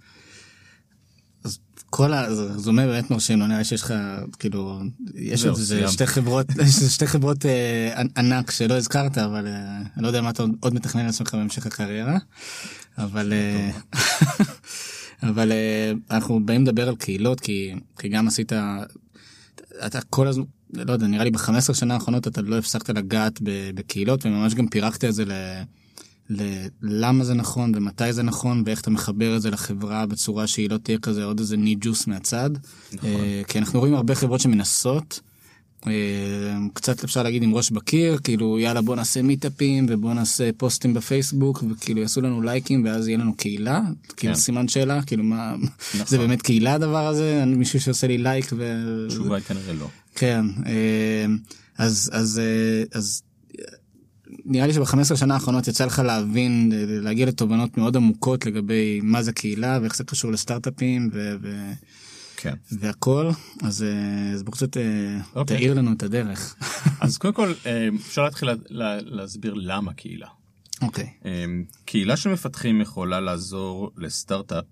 אז 1.43 1.59
כל 1.89 2.13
ה... 2.13 2.33
זה 2.57 2.69
אומר 2.69 2.87
באמת 2.87 3.11
מרשים, 3.11 3.39
לא 3.39 3.47
נראה 3.47 3.63
שיש 3.63 3.81
לך, 3.81 3.93
כאילו, 4.39 4.81
יש 5.15 5.45
איזה 5.45 5.87
שתי 5.87 6.05
חברות, 6.07 6.45
יש 6.65 6.75
שתי 6.75 7.07
חברות 7.07 7.45
אה, 7.45 8.03
ענק 8.17 8.51
שלא 8.51 8.73
הזכרת, 8.73 9.17
אבל 9.17 9.47
אה, 9.47 9.77
אני 9.77 10.03
לא 10.03 10.07
יודע 10.07 10.21
מה 10.21 10.29
אתה 10.29 10.43
עוד 10.59 10.73
מתכנן 10.73 11.05
לעצמך 11.05 11.33
בהמשך 11.33 11.65
הקריירה, 11.65 12.17
אבל... 12.97 13.33
אה, 13.33 13.71
אבל 15.29 15.51
אנחנו 16.11 16.45
באים 16.45 16.63
לדבר 16.63 16.87
על 16.87 16.95
קהילות, 16.95 17.39
כי, 17.39 17.75
כי 17.97 18.09
גם 18.09 18.27
עשית, 18.27 18.53
אתה 19.85 20.01
כל 20.09 20.27
הזמן, 20.27 20.43
לא 20.73 20.93
יודע, 20.93 21.07
נראה 21.07 21.23
לי 21.23 21.31
ב-15 21.31 21.73
שנה 21.73 21.93
האחרונות 21.93 22.27
אתה 22.27 22.41
לא 22.41 22.57
הפסקת 22.57 22.89
לגעת 22.89 23.39
בקהילות, 23.75 24.25
וממש 24.25 24.53
גם 24.53 24.67
פירקת 24.67 25.05
את 25.05 25.13
זה 25.13 25.25
ל... 25.25 25.31
ללמה 26.81 27.23
זה 27.23 27.33
נכון 27.33 27.71
ומתי 27.75 28.13
זה 28.13 28.23
נכון 28.23 28.63
ואיך 28.65 28.81
אתה 28.81 28.89
מחבר 28.89 29.35
את 29.35 29.41
זה 29.41 29.51
לחברה 29.51 30.05
בצורה 30.05 30.47
שהיא 30.47 30.69
לא 30.69 30.77
תהיה 30.77 30.97
כזה 30.97 31.23
עוד 31.23 31.39
איזה 31.39 31.57
ניד 31.57 31.77
ג'וס 31.81 32.07
מהצד. 32.07 32.49
נכון. 32.93 33.09
אה, 33.09 33.41
כי 33.47 33.59
אנחנו 33.59 33.79
רואים 33.79 33.93
הרבה 33.93 34.15
חברות 34.15 34.41
שמנסות. 34.41 35.19
אה, 35.87 35.91
קצת 36.73 37.03
אפשר 37.03 37.23
להגיד 37.23 37.43
עם 37.43 37.55
ראש 37.55 37.71
בקיר 37.71 38.17
כאילו 38.23 38.59
יאללה 38.59 38.81
בוא 38.81 38.95
נעשה 38.95 39.21
מיטאפים 39.21 39.85
ובוא 39.89 40.13
נעשה 40.13 40.49
פוסטים 40.57 40.93
בפייסבוק 40.93 41.63
וכאילו 41.69 42.01
יעשו 42.01 42.21
לנו 42.21 42.41
לייקים 42.41 42.85
ואז 42.85 43.07
יהיה 43.07 43.17
לנו 43.17 43.35
קהילה 43.35 43.81
כאילו 44.17 44.33
כן. 44.33 44.39
סימן 44.39 44.67
שאלה 44.67 45.01
כאילו 45.03 45.23
מה 45.23 45.55
נכון. 45.93 46.05
זה 46.07 46.17
באמת 46.17 46.41
קהילה 46.41 46.73
הדבר 46.73 47.07
הזה 47.07 47.43
מישהו 47.45 47.81
שעושה 47.81 48.07
לי 48.07 48.17
לייק 48.17 48.45
ו... 48.57 49.05
תשובה 49.09 49.39
כנראה 49.39 49.73
לא. 49.73 49.87
כן 50.15 50.45
אה, 50.65 51.25
אז 51.77 52.09
אז 52.13 52.41
אז 52.93 53.21
נראה 54.49 54.67
לי 54.67 54.73
שבחמש 54.73 55.01
עשרה 55.01 55.17
שנה 55.17 55.33
האחרונות 55.33 55.67
יצא 55.67 55.85
לך 55.85 55.99
להבין, 55.99 56.71
להגיע 56.87 57.25
לתובנות 57.25 57.77
מאוד 57.77 57.95
עמוקות 57.95 58.45
לגבי 58.45 58.99
מה 59.03 59.23
זה 59.23 59.31
קהילה 59.33 59.79
ואיך 59.81 59.95
זה 59.95 60.03
קשור 60.03 60.31
לסטארט-אפים 60.31 61.09
ו... 61.13 61.35
ו... 61.41 61.71
כן. 62.41 62.53
והכל, 62.71 63.29
אז, 63.63 63.83
אה, 63.83 64.31
אז 64.33 64.43
בוא 64.43 64.53
קצת 64.53 64.77
אה, 64.77 64.83
אוקיי. 65.35 65.57
תאיר 65.57 65.73
לנו 65.73 65.93
את 65.93 66.03
הדרך. 66.03 66.55
אז 67.01 67.17
קודם 67.17 67.33
כל 67.33 67.53
אה, 67.65 67.87
אפשר 67.95 68.23
להתחיל 68.23 68.49
לה, 68.69 69.01
להסביר 69.01 69.53
למה 69.53 69.93
קהילה. 69.93 70.27
אוקיי. 70.81 71.09
קהילה 71.85 72.17
של 72.17 72.29
מפתחים 72.29 72.81
יכולה 72.81 73.19
לעזור 73.19 73.91
לסטארט-אפ, 73.97 74.65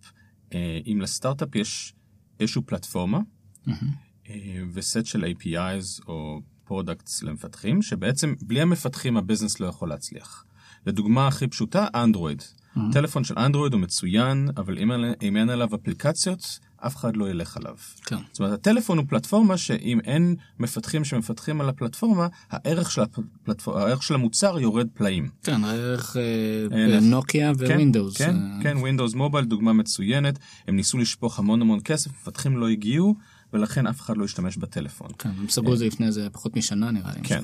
אם 0.91 0.99
לסטארט-אפ 1.01 1.55
יש 1.55 1.93
איזושהי 2.39 2.61
פלטפורמה 2.65 3.19
mm-hmm. 3.67 4.31
וסט 4.73 5.05
של 5.05 5.23
APIs 5.23 6.07
או 6.07 6.41
products 6.67 7.23
למפתחים, 7.23 7.81
שבעצם 7.81 8.33
בלי 8.41 8.61
המפתחים 8.61 9.17
ה 9.17 9.22
business 9.22 9.59
לא 9.59 9.67
יכול 9.67 9.89
להצליח. 9.89 10.43
לדוגמה 10.85 11.27
הכי 11.27 11.47
פשוטה, 11.47 11.87
אנדרואיד. 11.95 12.41
Mm-hmm. 12.41 12.79
טלפון 12.93 13.23
של 13.23 13.39
אנדרואיד 13.39 13.73
הוא 13.73 13.81
מצוין, 13.81 14.49
אבל 14.57 14.77
אם, 14.77 14.91
אם 15.21 15.37
אין 15.37 15.49
עליו 15.49 15.75
אפליקציות, 15.75 16.59
אף 16.77 16.95
אחד 16.95 17.17
לא 17.17 17.29
ילך 17.29 17.57
עליו. 17.57 17.75
כן. 18.05 18.15
זאת 18.31 18.39
אומרת, 18.39 18.53
הטלפון 18.53 18.97
הוא 18.97 19.05
פלטפורמה 19.09 19.57
שאם 19.57 19.99
אין 20.03 20.35
מפתחים 20.59 21.03
שמפתחים 21.03 21.61
על 21.61 21.69
הפלטפורמה, 21.69 22.27
הערך 22.49 22.91
של, 22.91 23.01
הפלטפור... 23.01 23.79
הערך 23.79 24.03
של 24.03 24.13
המוצר 24.13 24.59
יורד 24.59 24.87
פלאים. 24.93 25.29
כן, 25.43 25.63
הערך 25.63 26.17
אה, 26.17 26.89
בנוקיה 26.99 27.51
Windows. 27.51 28.17
כן, 28.17 28.35
כן, 28.35 28.63
כן, 28.63 28.77
Windows 28.77 29.13
Mobile 29.13 29.45
דוגמה 29.45 29.73
מצוינת, 29.73 30.39
הם 30.67 30.75
ניסו 30.75 30.97
לשפוך 30.97 31.39
המון 31.39 31.61
המון 31.61 31.79
כסף, 31.83 32.11
מפתחים 32.11 32.57
לא 32.57 32.67
הגיעו, 32.67 33.15
ולכן 33.53 33.87
אף 33.87 34.01
אחד 34.01 34.17
לא 34.17 34.25
ישתמש 34.25 34.57
בטלפון. 34.57 35.09
כן, 35.19 35.29
הם 35.37 35.49
סגרו 35.49 35.73
את 35.73 35.77
זה 35.77 35.85
לפני 35.85 36.05
איזה 36.07 36.29
פחות 36.29 36.55
משנה 36.55 36.91
נראה 36.91 37.11
לי, 37.15 37.21
כן. 37.23 37.41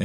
אמ, 0.00 0.04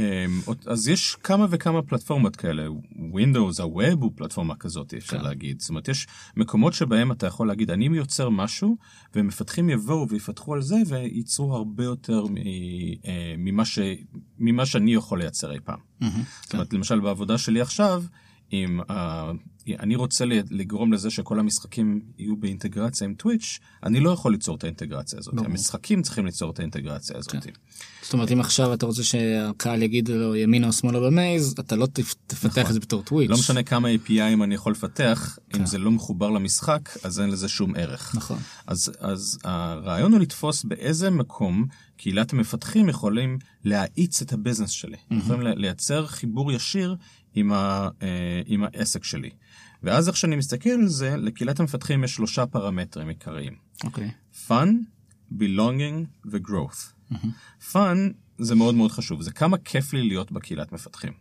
אז 0.66 0.88
יש 0.88 1.16
כמה 1.22 1.46
וכמה 1.50 1.82
פלטפורמות 1.82 2.36
כאלה, 2.36 2.66
Windows, 2.92 3.62
הווב 3.62 4.02
הוא 4.02 4.12
פלטפורמה 4.14 4.56
כזאת, 4.56 4.94
אפשר 4.94 5.18
כן. 5.18 5.24
להגיד. 5.24 5.60
זאת 5.60 5.68
אומרת, 5.68 5.88
יש 5.88 6.06
מקומות 6.36 6.72
שבהם 6.72 7.12
אתה 7.12 7.26
יכול 7.26 7.48
להגיד, 7.48 7.70
אני 7.70 7.84
יוצר 7.84 8.28
משהו, 8.30 8.76
ומפתחים 9.14 9.70
יבואו 9.70 10.08
ויפתחו 10.08 10.54
על 10.54 10.62
זה, 10.62 10.76
וייצרו 10.86 11.54
הרבה 11.54 11.84
יותר 11.84 12.24
אה, 13.06 13.34
ממה, 13.38 13.64
ש, 13.64 13.78
ממה 14.38 14.66
שאני 14.66 14.94
יכול 14.94 15.18
לייצר 15.18 15.52
אי 15.52 15.60
פעם. 15.64 15.78
Mm-hmm, 15.78 16.04
זאת 16.42 16.52
אומרת, 16.52 16.70
כן. 16.70 16.76
למשל 16.76 17.00
בעבודה 17.00 17.38
שלי 17.38 17.60
עכשיו, 17.60 18.04
אם 18.54 18.80
uh, 18.80 18.92
אני 19.80 19.96
רוצה 19.96 20.24
לגרום 20.50 20.92
לזה 20.92 21.10
שכל 21.10 21.38
המשחקים 21.38 22.00
יהיו 22.18 22.36
באינטגרציה 22.36 23.04
עם 23.04 23.14
טוויץ', 23.14 23.58
אני 23.82 24.00
לא 24.00 24.10
יכול 24.10 24.32
ליצור 24.32 24.56
את 24.56 24.64
האינטגרציה 24.64 25.18
הזאת. 25.18 25.34
ברור. 25.34 25.46
המשחקים 25.46 26.02
צריכים 26.02 26.26
ליצור 26.26 26.50
את 26.50 26.58
האינטגרציה 26.58 27.16
הזאת. 27.16 27.32
כן. 27.32 27.38
זאת 28.02 28.12
אומרת, 28.12 28.32
אם 28.32 28.40
עכשיו 28.40 28.74
אתה 28.74 28.86
רוצה 28.86 29.04
שהקהל 29.04 29.82
יגיד 29.82 30.08
לו 30.08 30.36
ימינה 30.36 30.66
או 30.66 30.72
שמאלה 30.72 31.00
במייז, 31.00 31.54
אתה 31.60 31.76
לא 31.76 31.86
תפתח 32.26 32.58
נכון. 32.58 32.66
את 32.66 32.72
זה 32.72 32.80
בתור 32.80 33.02
טוויץ'. 33.02 33.30
לא 33.30 33.36
משנה 33.36 33.62
כמה 33.62 33.88
APIים 33.88 34.44
אני 34.44 34.54
יכול 34.54 34.72
לפתח, 34.72 35.38
כן. 35.50 35.60
אם 35.60 35.66
זה 35.66 35.78
לא 35.78 35.90
מחובר 35.90 36.30
למשחק, 36.30 36.88
אז 37.02 37.20
אין 37.20 37.30
לזה 37.30 37.48
שום 37.48 37.76
ערך. 37.76 38.14
נכון. 38.14 38.38
אז, 38.66 38.92
אז 39.00 39.38
הרעיון 39.44 40.12
הוא 40.12 40.20
לתפוס 40.20 40.64
באיזה 40.64 41.10
מקום 41.10 41.66
קהילת 41.96 42.32
המפתחים 42.32 42.88
יכולים 42.88 43.38
להאיץ 43.64 44.22
את 44.22 44.32
הביזנס 44.32 44.70
שלי. 44.70 44.96
Mm-hmm. 44.96 45.14
יכולים 45.14 45.46
לייצר 45.46 46.06
חיבור 46.06 46.52
ישיר 46.52 46.96
עם, 47.34 47.52
ה, 47.52 47.88
אה, 48.02 48.42
עם 48.46 48.64
העסק 48.64 49.04
שלי. 49.04 49.30
ואז 49.82 50.08
איך 50.08 50.16
שאני 50.16 50.36
מסתכל 50.36 50.70
על 50.70 50.86
זה, 50.86 51.16
לקהילת 51.16 51.60
המפתחים 51.60 52.04
יש 52.04 52.14
שלושה 52.14 52.46
פרמטרים 52.46 53.08
עיקריים. 53.08 53.54
אוקיי. 53.84 54.10
Okay. 54.10 54.48
fun, 54.48 54.68
belonging 55.38 56.26
ו-growth. 56.26 57.12
Mm-hmm. 57.12 57.72
fun 57.72 57.98
זה 58.38 58.54
מאוד 58.54 58.74
מאוד 58.74 58.92
חשוב, 58.92 59.22
זה 59.22 59.32
כמה 59.32 59.58
כיף 59.58 59.92
לי 59.92 60.02
להיות 60.02 60.32
בקהילת 60.32 60.72
מפתחים. 60.72 61.12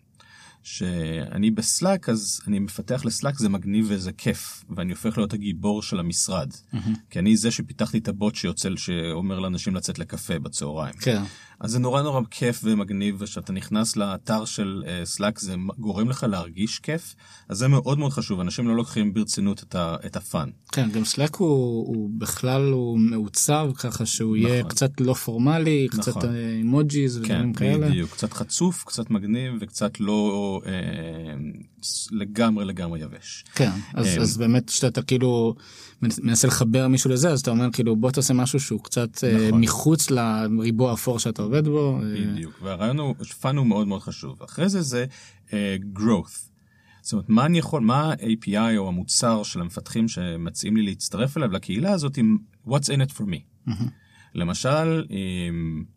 שאני 0.63 1.51
ב 1.51 1.61
Slack 1.61 2.09
אז 2.09 2.41
אני 2.47 2.59
מפתח 2.59 3.05
ל 3.05 3.11
Slack 3.11 3.39
זה 3.39 3.49
מגניב 3.49 3.85
וזה 3.89 4.11
כיף 4.11 4.63
ואני 4.69 4.91
הופך 4.91 5.17
להיות 5.17 5.33
הגיבור 5.33 5.81
של 5.81 5.99
המשרד 5.99 6.51
mm-hmm. 6.51 6.77
כי 7.09 7.19
אני 7.19 7.37
זה 7.37 7.51
שפיתחתי 7.51 7.97
את 7.97 8.07
הבוט 8.07 8.35
שיוצא 8.35 8.69
שאומר 8.75 9.39
לאנשים 9.39 9.75
לצאת 9.75 9.99
לקפה 9.99 10.39
בצהריים. 10.39 10.93
כן. 10.93 11.23
אז 11.63 11.71
זה 11.71 11.79
נורא 11.79 12.01
נורא 12.01 12.21
כיף 12.31 12.61
ומגניב 12.63 13.15
ושאתה 13.19 13.53
נכנס 13.53 13.95
לאתר 13.95 14.45
של 14.45 14.83
Slack 15.03 15.37
uh, 15.37 15.41
זה 15.41 15.55
גורם 15.77 16.09
לך 16.09 16.25
להרגיש 16.29 16.79
כיף 16.79 17.15
אז 17.49 17.57
זה 17.57 17.67
מאוד 17.67 17.99
מאוד 17.99 18.11
חשוב 18.11 18.39
אנשים 18.39 18.67
לא 18.67 18.75
לוקחים 18.75 19.13
ברצינות 19.13 19.63
את, 19.63 19.75
ה, 19.75 19.95
את 20.05 20.15
ה 20.15 20.22
fun. 20.22 20.49
כן 20.71 20.89
גם 20.91 21.05
Slack 21.05 21.35
הוא, 21.35 21.87
הוא 21.87 22.09
בכלל 22.17 22.71
הוא 22.71 22.99
מעוצב 22.99 23.71
ככה 23.75 24.05
שהוא 24.05 24.37
נכון. 24.37 24.49
יהיה 24.49 24.63
קצת 24.63 25.01
לא 25.01 25.13
פורמלי 25.13 25.87
נכון. 25.93 26.13
קצת 26.13 26.29
emojis 26.57 27.17
כן, 27.17 27.21
ודברים 27.21 27.53
כאלה. 27.53 27.89
בדיוק 27.89 28.11
קצת 28.11 28.33
חצוף 28.33 28.83
קצת 28.83 29.09
מגניב 29.09 29.53
וקצת 29.61 29.99
לא 29.99 30.61
אה, 30.65 30.71
לגמרי 32.11 32.65
לגמרי 32.65 32.99
יבש. 33.01 33.45
כן 33.55 33.71
אז, 33.93 34.05
אה, 34.05 34.21
אז 34.21 34.37
באמת 34.37 34.69
שאתה 34.69 35.01
כאילו. 35.01 35.55
מנסה 36.21 36.47
לחבר 36.47 36.87
מישהו 36.87 37.09
לזה 37.09 37.29
אז 37.29 37.39
אתה 37.41 37.51
אומר 37.51 37.71
כאילו 37.71 37.95
בוא 37.95 38.11
תעשה 38.11 38.33
משהו 38.33 38.59
שהוא 38.59 38.83
קצת 38.83 39.23
אה, 39.23 39.47
נכון. 39.47 39.61
מחוץ 39.61 40.11
לריבוע 40.11 40.91
האפור 40.91 41.19
שאתה 41.19 41.41
עובד 41.41 41.52
בו. 41.61 41.99
אה. 42.03 42.31
בדיוק 42.33 42.59
והרעיון 42.61 42.99
הוא 42.99 43.15
fun 43.41 43.57
הוא 43.57 43.67
מאוד 43.67 43.87
מאוד 43.87 44.01
חשוב 44.01 44.43
אחרי 44.43 44.69
זה 44.69 44.81
זה 44.81 45.05
uh, 45.47 45.51
growth. 45.99 46.53
זאת 47.01 47.13
אומרת 47.13 47.29
מה 47.29 47.45
אני 47.45 47.57
יכול 47.57 47.81
מה 47.81 48.01
ה-API 48.01 48.77
או 48.77 48.87
המוצר 48.87 49.43
של 49.43 49.61
המפתחים 49.61 50.07
שמציעים 50.07 50.77
לי 50.77 50.83
להצטרף 50.83 51.37
אליו 51.37 51.51
לקהילה 51.51 51.91
הזאת 51.91 52.17
עם 52.17 52.37
what's 52.67 52.87
in 52.87 53.09
it 53.09 53.11
for 53.11 53.23
me. 53.23 53.69
Mm-hmm. 53.69 54.02
למשל, 54.35 55.03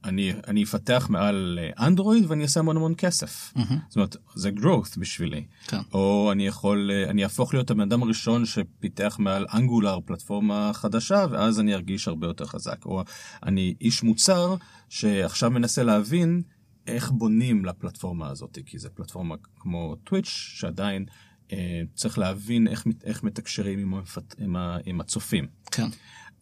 אני, 0.04 0.32
אני 0.46 0.62
אפתח 0.62 1.06
מעל 1.10 1.58
אנדרואיד 1.78 2.24
ואני 2.28 2.42
אעשה 2.42 2.60
המון 2.60 2.76
המון 2.76 2.94
כסף. 2.96 3.52
Mm-hmm. 3.56 3.74
זאת 3.88 3.96
אומרת, 3.96 4.16
זה 4.34 4.50
growth 4.56 5.00
בשבילי. 5.00 5.44
כן. 5.66 5.80
או 5.92 6.32
אני 6.32 6.46
יכול, 6.46 6.90
אני 7.08 7.24
אהפוך 7.24 7.54
להיות 7.54 7.70
הבן 7.70 7.80
אדם 7.80 8.02
הראשון 8.02 8.46
שפיתח 8.46 9.16
מעל 9.18 9.46
אנגולר 9.54 9.98
פלטפורמה 10.04 10.70
חדשה, 10.74 11.26
ואז 11.30 11.60
אני 11.60 11.74
ארגיש 11.74 12.08
הרבה 12.08 12.26
יותר 12.26 12.46
חזק. 12.46 12.86
או 12.86 13.02
אני 13.42 13.74
איש 13.80 14.02
מוצר 14.02 14.54
שעכשיו 14.88 15.50
מנסה 15.50 15.82
להבין 15.82 16.42
איך 16.86 17.10
בונים 17.10 17.64
לפלטפורמה 17.64 18.28
הזאת, 18.28 18.58
כי 18.66 18.78
זו 18.78 18.88
פלטפורמה 18.94 19.34
כמו 19.56 19.96
טוויץ' 20.04 20.28
שעדיין 20.28 21.06
אה, 21.52 21.82
צריך 21.94 22.18
להבין 22.18 22.68
איך, 22.68 22.86
איך 23.04 23.22
מתקשרים 23.22 23.78
עם, 23.78 23.94
המפת, 23.94 24.34
עם, 24.38 24.56
ה, 24.56 24.78
עם 24.84 25.00
הצופים. 25.00 25.46
כן. 25.70 25.88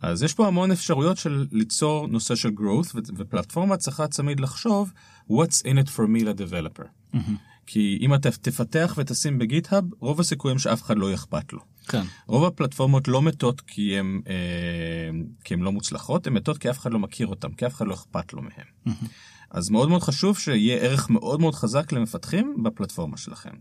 אז 0.00 0.22
יש 0.22 0.34
פה 0.34 0.46
המון 0.46 0.70
אפשרויות 0.70 1.16
של 1.16 1.46
ליצור 1.52 2.06
נושא 2.06 2.34
של 2.34 2.48
growth, 2.48 2.96
ופלטפורמה 3.16 3.76
צריכה 3.76 4.08
תמיד 4.08 4.40
לחשוב 4.40 4.92
what's 5.30 5.62
in 5.62 5.86
it 5.86 5.88
for 5.96 6.00
me 6.00 6.24
לדבלפר. 6.24 6.82
Mm-hmm. 7.14 7.18
כי 7.66 7.98
אם 8.00 8.14
אתה 8.14 8.30
תפתח 8.30 8.94
ותשים 8.96 9.38
בגיטהאב, 9.38 9.84
רוב 10.00 10.20
הסיכויים 10.20 10.58
שאף 10.58 10.82
אחד 10.82 10.96
לא 10.98 11.10
יאכפת 11.10 11.52
לו. 11.52 11.60
כן. 11.88 12.02
רוב 12.26 12.44
הפלטפורמות 12.44 13.08
לא 13.08 13.22
מתות 13.22 13.60
כי 13.60 13.98
הן 13.98 14.20
אה, 14.26 15.10
כי 15.44 15.56
לא 15.56 15.72
מוצלחות, 15.72 16.26
הן 16.26 16.32
מתות 16.32 16.58
כי 16.58 16.70
אף 16.70 16.78
אחד 16.78 16.92
לא 16.92 16.98
מכיר 16.98 17.26
אותן, 17.26 17.52
כי 17.52 17.66
אף 17.66 17.74
אחד 17.74 17.86
לא 17.86 17.94
אכפת 17.94 18.32
לו 18.32 18.42
מהן. 18.42 18.50
Mm-hmm. 18.88 19.06
אז 19.50 19.70
מאוד 19.70 19.88
מאוד 19.88 20.02
חשוב 20.02 20.38
שיהיה 20.38 20.76
ערך 20.76 21.10
מאוד 21.10 21.40
מאוד 21.40 21.54
חזק 21.54 21.92
למפתחים 21.92 22.56
בפלטפורמה 22.62 23.16
שלכם. 23.16 23.54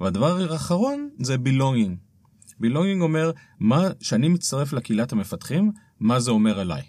והדבר 0.00 0.52
האחרון 0.52 1.08
זה 1.18 1.36
belonging. 1.44 2.13
Belonging 2.62 3.00
אומר 3.00 3.30
מה 3.60 3.88
שאני 4.00 4.28
מצטרף 4.28 4.72
לקהילת 4.72 5.12
המפתחים 5.12 5.72
מה 6.00 6.20
זה 6.20 6.30
אומר 6.30 6.60
עליי. 6.60 6.82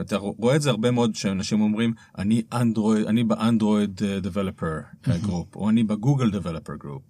אתה 0.00 0.16
רואה 0.16 0.56
את 0.56 0.62
זה 0.62 0.70
הרבה 0.70 0.90
מאוד 0.90 1.14
שאנשים 1.14 1.60
אומרים 1.60 1.92
אני 2.18 2.42
אנדרואיד 2.52 3.06
אני 3.06 3.24
באנדרואיד 3.24 4.00
developer 4.22 4.78
group 5.08 5.56
או 5.56 5.70
אני 5.70 5.84
בגוגל 5.84 6.30
developer 6.30 6.74
group 6.74 7.02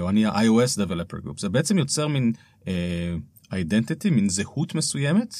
או 0.00 0.08
אני 0.08 0.26
ה-iOS 0.26 0.78
developer 0.78 1.18
group 1.18 1.40
זה 1.40 1.48
בעצם 1.48 1.78
יוצר 1.78 2.08
מין 2.08 2.32
identity 3.52 4.08
uh, 4.08 4.12
מין 4.12 4.28
זהות 4.28 4.74
מסוימת 4.74 5.34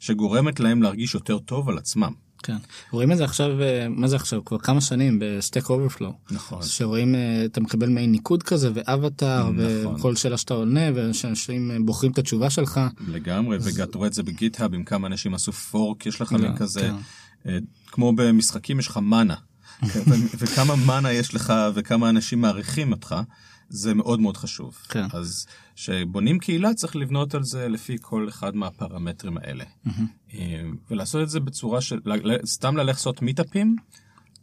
שגורמת 0.00 0.60
להם 0.60 0.82
להרגיש 0.82 1.14
יותר 1.14 1.38
טוב 1.38 1.68
על 1.68 1.78
עצמם. 1.78 2.12
כן. 2.46 2.56
רואים 2.90 3.12
את 3.12 3.16
זה 3.16 3.24
עכשיו, 3.24 3.62
אה, 3.62 3.86
מה 3.88 4.08
זה 4.08 4.16
עכשיו, 4.16 4.44
כבר 4.44 4.58
כמה 4.58 4.80
שנים 4.80 5.18
ב 5.20 5.28
Stack 5.28 5.70
Overflow. 5.70 6.12
נכון. 6.30 6.62
שרואים, 6.62 7.14
אה, 7.14 7.44
אתה 7.44 7.60
מקבל 7.60 7.88
מעין 7.88 8.12
ניקוד 8.12 8.42
כזה 8.42 8.70
ואבטאר, 8.74 9.50
נכון. 9.50 9.94
וכל 9.94 10.16
שאלה 10.16 10.36
שאתה 10.36 10.54
עונה, 10.54 10.80
ואנשים 10.94 11.70
אה, 11.70 11.76
בוחרים 11.84 12.12
את 12.12 12.18
התשובה 12.18 12.50
שלך. 12.50 12.80
לגמרי, 13.08 13.56
אז... 13.56 13.66
וגם 13.66 13.86
רואה 13.94 14.08
את 14.08 14.12
זה 14.12 14.22
ב 14.22 14.28
GitHub, 14.28 14.74
עם 14.74 14.84
כמה 14.84 15.06
אנשים 15.06 15.34
עשו 15.34 15.52
fork, 15.52 16.06
יש 16.06 16.20
לך 16.20 16.32
מין 16.32 16.52
לא, 16.52 16.56
כזה, 16.56 16.90
כן. 17.44 17.58
כמו 17.86 18.12
במשחקים 18.12 18.78
יש 18.78 18.86
לך 18.86 18.96
mana. 18.96 19.34
וכמה 20.38 20.76
mana 20.76 21.12
יש 21.12 21.34
לך 21.34 21.52
וכמה 21.74 22.08
אנשים 22.08 22.40
מעריכים 22.40 22.92
אותך. 22.92 23.14
זה 23.68 23.94
מאוד 23.94 24.20
מאוד 24.20 24.36
חשוב. 24.36 24.78
כן. 24.88 25.06
אז 25.12 25.46
כשבונים 25.74 26.38
קהילה 26.38 26.74
צריך 26.74 26.96
לבנות 26.96 27.34
על 27.34 27.44
זה 27.44 27.68
לפי 27.68 27.96
כל 28.00 28.28
אחד 28.28 28.56
מהפרמטרים 28.56 29.36
האלה. 29.36 29.64
Mm-hmm. 29.86 30.36
ולעשות 30.90 31.22
את 31.22 31.30
זה 31.30 31.40
בצורה 31.40 31.80
של, 31.80 32.00
סתם 32.44 32.76
ללכת 32.76 32.98
לעשות 32.98 33.22
מיטאפים, 33.22 33.76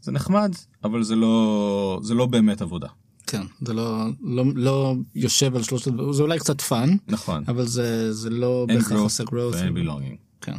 זה 0.01 0.11
נחמד, 0.11 0.55
אבל 0.83 1.03
זה 1.03 1.15
לא, 1.15 1.99
זה 2.03 2.13
לא 2.13 2.25
באמת 2.25 2.61
עבודה. 2.61 2.87
כן, 3.27 3.41
זה 3.65 3.73
לא, 3.73 4.05
לא, 4.21 4.45
לא 4.55 4.95
יושב 5.15 5.55
על 5.55 5.63
שלושת 5.63 5.87
הדברים, 5.87 6.13
זה 6.13 6.23
אולי 6.23 6.39
קצת 6.39 6.61
fun, 6.61 6.95
נכון, 7.07 7.43
אבל 7.47 7.67
זה, 7.67 8.13
זה 8.13 8.29
לא 8.29 8.65
בהכרח 8.67 8.99
עושה 8.99 9.23
growth. 9.23 9.53
ואין 9.53 9.77
belonging. 9.77 10.17
כן. 10.41 10.57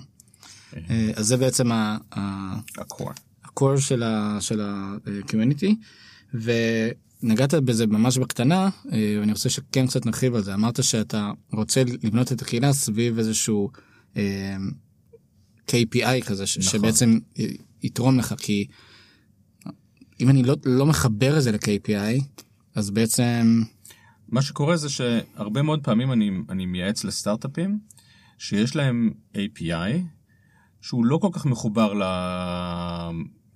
אה, 0.90 1.10
אז 1.16 1.26
זה 1.26 1.36
בעצם 1.36 1.72
ה-core. 1.72 3.12
ה-core 3.44 3.80
של 4.40 4.60
ה-community, 4.60 5.74
נגעת 7.24 7.54
בזה 7.54 7.86
ממש 7.86 8.18
בקטנה 8.18 8.68
אה, 8.92 9.16
ואני 9.20 9.32
רוצה 9.32 9.50
שכן 9.50 9.86
קצת 9.86 10.06
נרחיב 10.06 10.34
על 10.34 10.42
זה 10.42 10.54
אמרת 10.54 10.84
שאתה 10.84 11.30
רוצה 11.52 11.82
לבנות 12.02 12.32
את 12.32 12.42
הקהילה 12.42 12.72
סביב 12.72 13.18
איזשהו 13.18 13.70
אה, 14.16 14.56
KPI 15.70 16.24
כזה 16.26 16.44
נכון. 16.44 16.62
שבעצם 16.62 17.18
יתרום 17.82 18.18
לך 18.18 18.34
כי 18.38 18.66
אם 20.20 20.30
אני 20.30 20.42
לא, 20.42 20.56
לא 20.64 20.86
מחבר 20.86 21.38
את 21.38 21.42
זה 21.42 21.52
ל-KPI 21.52 22.22
אז 22.74 22.90
בעצם 22.90 23.62
מה 24.28 24.42
שקורה 24.42 24.76
זה 24.76 24.88
שהרבה 24.88 25.62
מאוד 25.62 25.84
פעמים 25.84 26.12
אני, 26.12 26.30
אני 26.48 26.66
מייעץ 26.66 27.04
לסטארט-אפים 27.04 27.78
שיש 28.38 28.76
להם 28.76 29.10
API 29.34 30.02
שהוא 30.80 31.04
לא 31.04 31.18
כל 31.18 31.28
כך 31.32 31.46
מחובר 31.46 31.94
ל... 31.94 32.02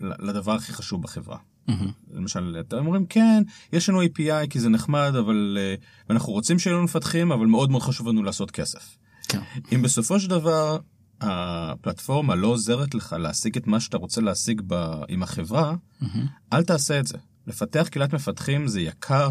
לדבר 0.01 0.53
הכי 0.53 0.73
חשוב 0.73 1.03
בחברה. 1.03 1.39
Mm-hmm. 1.69 2.13
למשל, 2.13 2.57
אתם 2.61 2.77
אומרים, 2.77 3.07
כן, 3.07 3.43
יש 3.73 3.89
לנו 3.89 4.03
API 4.03 4.47
כי 4.51 4.61
זה 4.61 4.69
נחמד, 4.69 5.13
אבל 5.19 5.59
uh, 5.59 6.11
אנחנו 6.11 6.33
רוצים 6.33 6.59
שיהיו 6.59 6.77
לנו 6.77 6.85
מפתחים, 6.85 7.33
אבל 7.33 7.47
מאוד 7.47 7.71
מאוד 7.71 7.83
חשוב 7.83 8.09
לנו 8.09 8.23
לעשות 8.23 8.51
כסף. 8.51 8.97
כן. 9.29 9.41
אם 9.73 9.83
בסופו 9.83 10.21
של 10.21 10.29
דבר 10.31 10.79
הפלטפורמה 11.21 12.35
לא 12.35 12.47
עוזרת 12.47 12.95
לך 12.95 13.17
להשיג 13.19 13.57
את 13.57 13.67
מה 13.67 13.81
שאתה 13.81 13.97
רוצה 13.97 14.21
להשיג 14.21 14.63
ב... 14.67 15.03
עם 15.09 15.23
החברה, 15.23 15.75
mm-hmm. 16.03 16.07
אל 16.53 16.65
תעשה 16.65 17.01
את 17.01 17.07
זה. 17.07 17.19
לפתח 17.47 17.89
קהילת 17.91 18.13
מפתחים 18.13 18.67
זה 18.67 18.81
יקר, 18.81 19.31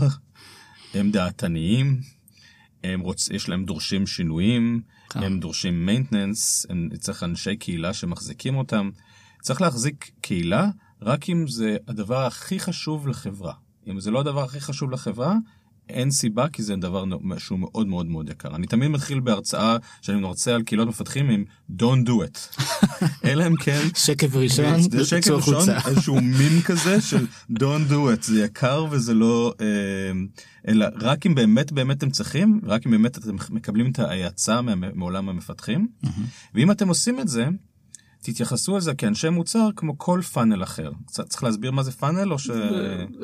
הם 0.93 1.11
דעתניים, 1.11 1.99
הם 2.83 2.99
רוצ... 2.99 3.29
יש 3.29 3.49
להם 3.49 3.65
דורשים 3.65 4.07
שינויים, 4.07 4.81
כן. 5.09 5.23
הם 5.23 5.39
דורשים 5.39 5.85
מיינטננס, 5.85 6.65
צריך 6.99 7.23
אנשי 7.23 7.55
קהילה 7.55 7.93
שמחזיקים 7.93 8.55
אותם. 8.55 8.89
צריך 9.41 9.61
להחזיק 9.61 10.11
קהילה 10.21 10.69
רק 11.01 11.29
אם 11.29 11.47
זה 11.47 11.77
הדבר 11.87 12.25
הכי 12.25 12.59
חשוב 12.59 13.07
לחברה. 13.07 13.53
אם 13.87 13.99
זה 13.99 14.11
לא 14.11 14.19
הדבר 14.19 14.43
הכי 14.43 14.59
חשוב 14.59 14.91
לחברה, 14.91 15.35
אין 15.89 16.11
סיבה 16.11 16.49
כי 16.49 16.63
זה 16.63 16.75
דבר 16.75 17.03
שהוא 17.37 17.59
מאוד 17.59 17.87
מאוד 17.87 18.05
מאוד 18.05 18.29
יקר. 18.29 18.55
אני 18.55 18.67
תמיד 18.67 18.87
מתחיל 18.87 19.19
בהרצאה 19.19 19.77
שאני 20.01 20.21
מרצה 20.21 20.55
על 20.55 20.63
קהילות 20.63 20.87
מפתחים 20.87 21.29
עם 21.29 21.43
Don't 21.79 22.07
do 22.07 22.11
it. 22.11 22.61
אלא 23.25 23.47
אם 23.47 23.55
כן... 23.55 23.81
שקף 23.95 24.35
ראשון, 24.35 24.81
זה 24.81 25.05
שקף 25.05 25.31
ראשון, 25.31 25.69
איזשהו 25.87 26.15
מים 26.21 26.61
כזה 26.65 27.01
של 27.01 27.25
Don't 27.51 27.89
do 27.89 27.93
it, 27.93 28.21
זה 28.21 28.43
יקר 28.43 28.85
וזה 28.91 29.13
לא... 29.13 29.53
אה, 29.61 29.65
אלא 30.67 30.85
רק 31.01 31.25
אם 31.25 31.35
באמת 31.35 31.71
באמת 31.71 31.97
אתם 31.97 32.09
צריכים, 32.09 32.61
רק 32.63 32.85
אם 32.85 32.91
באמת 32.91 33.17
אתם 33.17 33.35
מקבלים 33.49 33.91
את 33.91 33.99
ההאצה 33.99 34.61
מעולם 34.93 35.29
המפתחים. 35.29 35.87
ואם 36.55 36.71
אתם 36.71 36.87
עושים 36.87 37.19
את 37.19 37.27
זה, 37.27 37.47
תתייחסו 38.31 38.77
לזה 38.77 38.93
כאנשי 38.93 39.29
מוצר 39.29 39.69
כמו 39.75 39.97
כל 39.97 40.21
funnel 40.33 40.63
אחר. 40.63 40.91
צריך 41.05 41.43
להסביר 41.43 41.71
מה 41.71 41.83
זה 41.83 41.91
funnel 41.91 42.33
או 42.33 42.39
ש... 42.39 42.49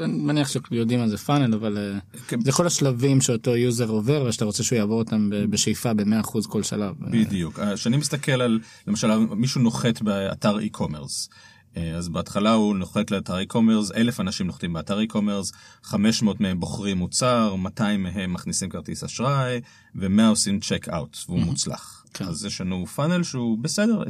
אני 0.01 0.13
מניח 0.13 0.49
שיודעים 0.49 0.99
מה 0.99 1.07
זה 1.07 1.17
funnel 1.17 1.53
אבל 1.53 1.77
אה, 1.77 1.99
כן. 2.27 2.41
זה 2.41 2.51
כל 2.51 2.67
השלבים 2.67 3.21
שאותו 3.21 3.55
user 3.55 3.89
עובר 3.89 4.25
ושאתה 4.27 4.45
רוצה 4.45 4.63
שהוא 4.63 4.77
יעבור 4.77 4.99
אותם 4.99 5.29
בשאיפה 5.49 5.93
ב-100% 5.93 6.47
כל 6.47 6.63
שלב. 6.63 6.95
בדיוק. 6.99 7.59
כשאני 7.59 7.97
מסתכל 7.97 8.41
על 8.41 8.59
למשל 8.87 9.17
מישהו 9.17 9.61
נוחת 9.61 10.01
באתר 10.01 10.57
e-commerce. 10.57 11.29
אה, 11.77 11.95
אז 11.95 12.09
בהתחלה 12.09 12.53
הוא 12.53 12.75
נוחת 12.75 13.11
לאתר 13.11 13.39
e-commerce, 13.41 13.95
אלף 13.95 14.19
אנשים 14.19 14.47
נוחתים 14.47 14.73
באתר 14.73 14.99
e-commerce, 15.01 15.55
500 15.83 16.41
מהם 16.41 16.59
בוחרים 16.59 16.97
מוצר, 16.97 17.55
200 17.55 18.03
מהם 18.03 18.33
מכניסים 18.33 18.69
כרטיס 18.69 19.03
אשראי, 19.03 19.61
ו-100 19.95 20.23
עושים 20.29 20.59
צ'ק 20.59 20.89
אאוט, 20.89 21.17
והוא 21.27 21.39
mm-hmm. 21.39 21.45
מוצלח. 21.45 22.02
כן. 22.13 22.25
אז 22.25 22.45
יש 22.45 22.61
לנו 22.61 22.85
פאנל 22.85 23.23
שהוא 23.23 23.57
בסדר, 23.57 24.03
10% 24.03 24.05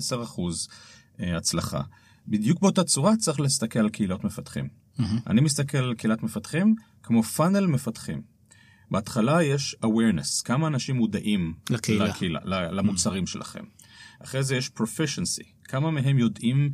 אה, 1.20 1.38
הצלחה. 1.38 1.82
בדיוק 2.28 2.62
באותה 2.62 2.84
צורה 2.84 3.16
צריך 3.16 3.40
להסתכל 3.40 3.80
על 3.80 3.90
קהילות 3.90 4.24
מפתחים. 4.24 4.68
Mm-hmm. 4.68 5.04
אני 5.28 5.42
מסתכל 5.42 5.78
על 5.78 5.94
קהילת 5.94 6.24
מפתחים 6.24 6.76
כמו 7.04 7.24
פאנל 7.24 7.66
מפתחים. 7.66 8.22
בהתחלה 8.92 9.44
יש 9.44 9.76
awareness, 9.86 10.44
כמה 10.46 10.68
אנשים 10.68 10.96
מודעים 10.96 11.54
לקהילה, 11.70 12.06
לקהילה 12.06 12.40
למוצרים 12.72 13.24
mm-hmm. 13.24 13.28
שלכם. 13.28 13.64
אחרי 14.24 14.44
זה 14.44 14.56
יש 14.56 14.72
proficiency, 14.78 15.44
כמה 15.64 15.92
מהם 15.92 16.20
יודעים 16.20 16.72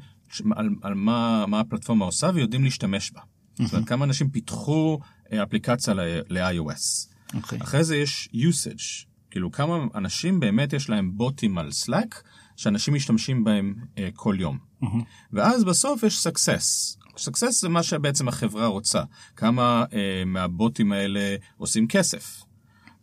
על, 0.56 0.70
על 0.82 0.94
מה, 0.94 1.46
מה 1.46 1.60
הפלטפורמה 1.60 2.06
עושה 2.06 2.30
ויודעים 2.34 2.64
להשתמש 2.64 3.12
בה. 3.12 3.22
Mm-hmm. 3.22 3.64
זאת 3.64 3.74
אומרת, 3.74 3.88
כמה 3.88 4.06
אנשים 4.06 4.30
פיתחו 4.30 5.00
אה, 5.32 5.44
אפליקציה 5.44 5.94
ל-iOS. 5.94 7.10
Okay. 7.32 7.36
אוקיי. 7.38 7.60
אחרי 7.62 7.84
זה 7.84 7.98
יש 7.98 8.30
usage, 8.34 9.06
כאילו 9.32 9.52
כמה 9.52 9.78
אנשים 9.96 10.40
באמת 10.40 10.74
יש 10.74 10.90
להם 10.90 11.18
בוטים 11.18 11.58
על 11.58 11.70
Slack, 11.86 12.16
שאנשים 12.56 12.94
משתמשים 12.94 13.44
בהם 13.44 13.76
uh, 13.78 14.00
כל 14.14 14.36
יום. 14.40 14.58
Mm-hmm. 14.84 14.88
ואז 15.34 15.64
בסוף 15.64 16.04
יש 16.04 16.28
success. 16.28 16.98
success 17.18 17.52
זה 17.52 17.70
מה 17.70 17.84
שבעצם 17.84 18.28
החברה 18.28 18.65
רוצה. 18.65 19.04
כמה 19.36 19.86
uh, 19.89 19.94
מהבוטים 20.26 20.92
האלה 20.92 21.36
עושים 21.58 21.88
כסף. 21.88 22.44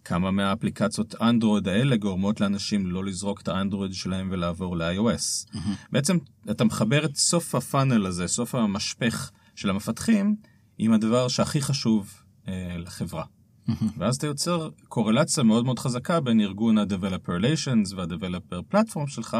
כמה 0.05 0.31
מהאפליקציות 0.31 1.15
אנדרואיד 1.21 1.69
האלה 1.69 1.97
גורמות 1.97 2.41
לאנשים 2.41 2.87
לא 2.87 3.05
לזרוק 3.05 3.41
את 3.41 3.49
האנדרואיד 3.49 3.93
שלהם 3.93 4.29
ולעבור 4.33 4.77
ל-iOS. 4.77 5.53
Mm-hmm. 5.53 5.59
בעצם 5.93 6.19
אתה 6.51 6.65
מחבר 6.65 7.05
את 7.05 7.17
סוף 7.17 7.55
הפאנל 7.55 8.07
הזה, 8.07 8.29
סוף 8.29 8.55
המשפך 8.55 9.31
של 9.55 9.71
המפתחים, 9.71 10.37
עם 10.79 10.93
הדבר 10.93 11.29
שהכי 11.29 11.61
חשוב 11.61 12.15
אה, 12.49 12.77
לחברה. 12.79 13.25
Mm-hmm. 13.69 13.85
ואז 13.99 14.17
אתה 14.17 14.27
יוצר 14.27 14.71
קורלציה 14.89 15.43
מאוד 15.43 15.65
מאוד 15.65 15.79
חזקה 15.79 16.21
בין 16.21 16.41
ארגון 16.41 16.79
ה-Developer 16.79 17.29
Relations 17.29 17.95
וה-Developer 17.97 18.75
Platform 18.75 19.09
שלך, 19.09 19.37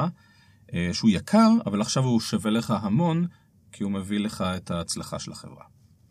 אה, 0.75 0.91
שהוא 0.93 1.11
יקר, 1.11 1.51
אבל 1.67 1.81
עכשיו 1.81 2.05
הוא 2.05 2.21
שווה 2.21 2.51
לך 2.51 2.75
המון, 2.81 3.27
כי 3.73 3.85
הוא 3.85 3.93
מביא 3.93 4.21
לך 4.21 4.45
את 4.57 4.71
ההצלחה 4.71 5.19
של 5.19 5.33
החברה. 5.33 5.65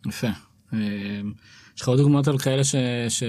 יפה. 0.07 0.27
אה, 0.73 1.21
יש 1.75 1.81
לך 1.81 1.87
עוד 1.87 1.97
דוגמאות 1.97 2.27
על 2.27 2.37
כאלה 2.37 2.63
ש... 2.63 2.75
ש... 3.09 3.23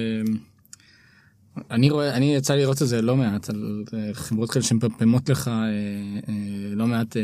אני 1.71 1.91
רואה, 1.91 2.15
אני 2.15 2.35
יצא 2.35 2.55
לי 2.55 2.61
לראות 2.61 2.83
את 2.83 2.89
זה 2.89 3.03
לא 3.03 3.17
מעט, 3.17 3.51
על 3.51 3.85
אה, 3.95 4.15
חברות 4.15 4.51
כאלה 4.51 4.65
שמפמפמות 4.65 5.29
לך 5.29 5.49
אה, 5.49 5.55
אה, 6.29 6.75
לא 6.75 6.87
מעט 6.87 7.17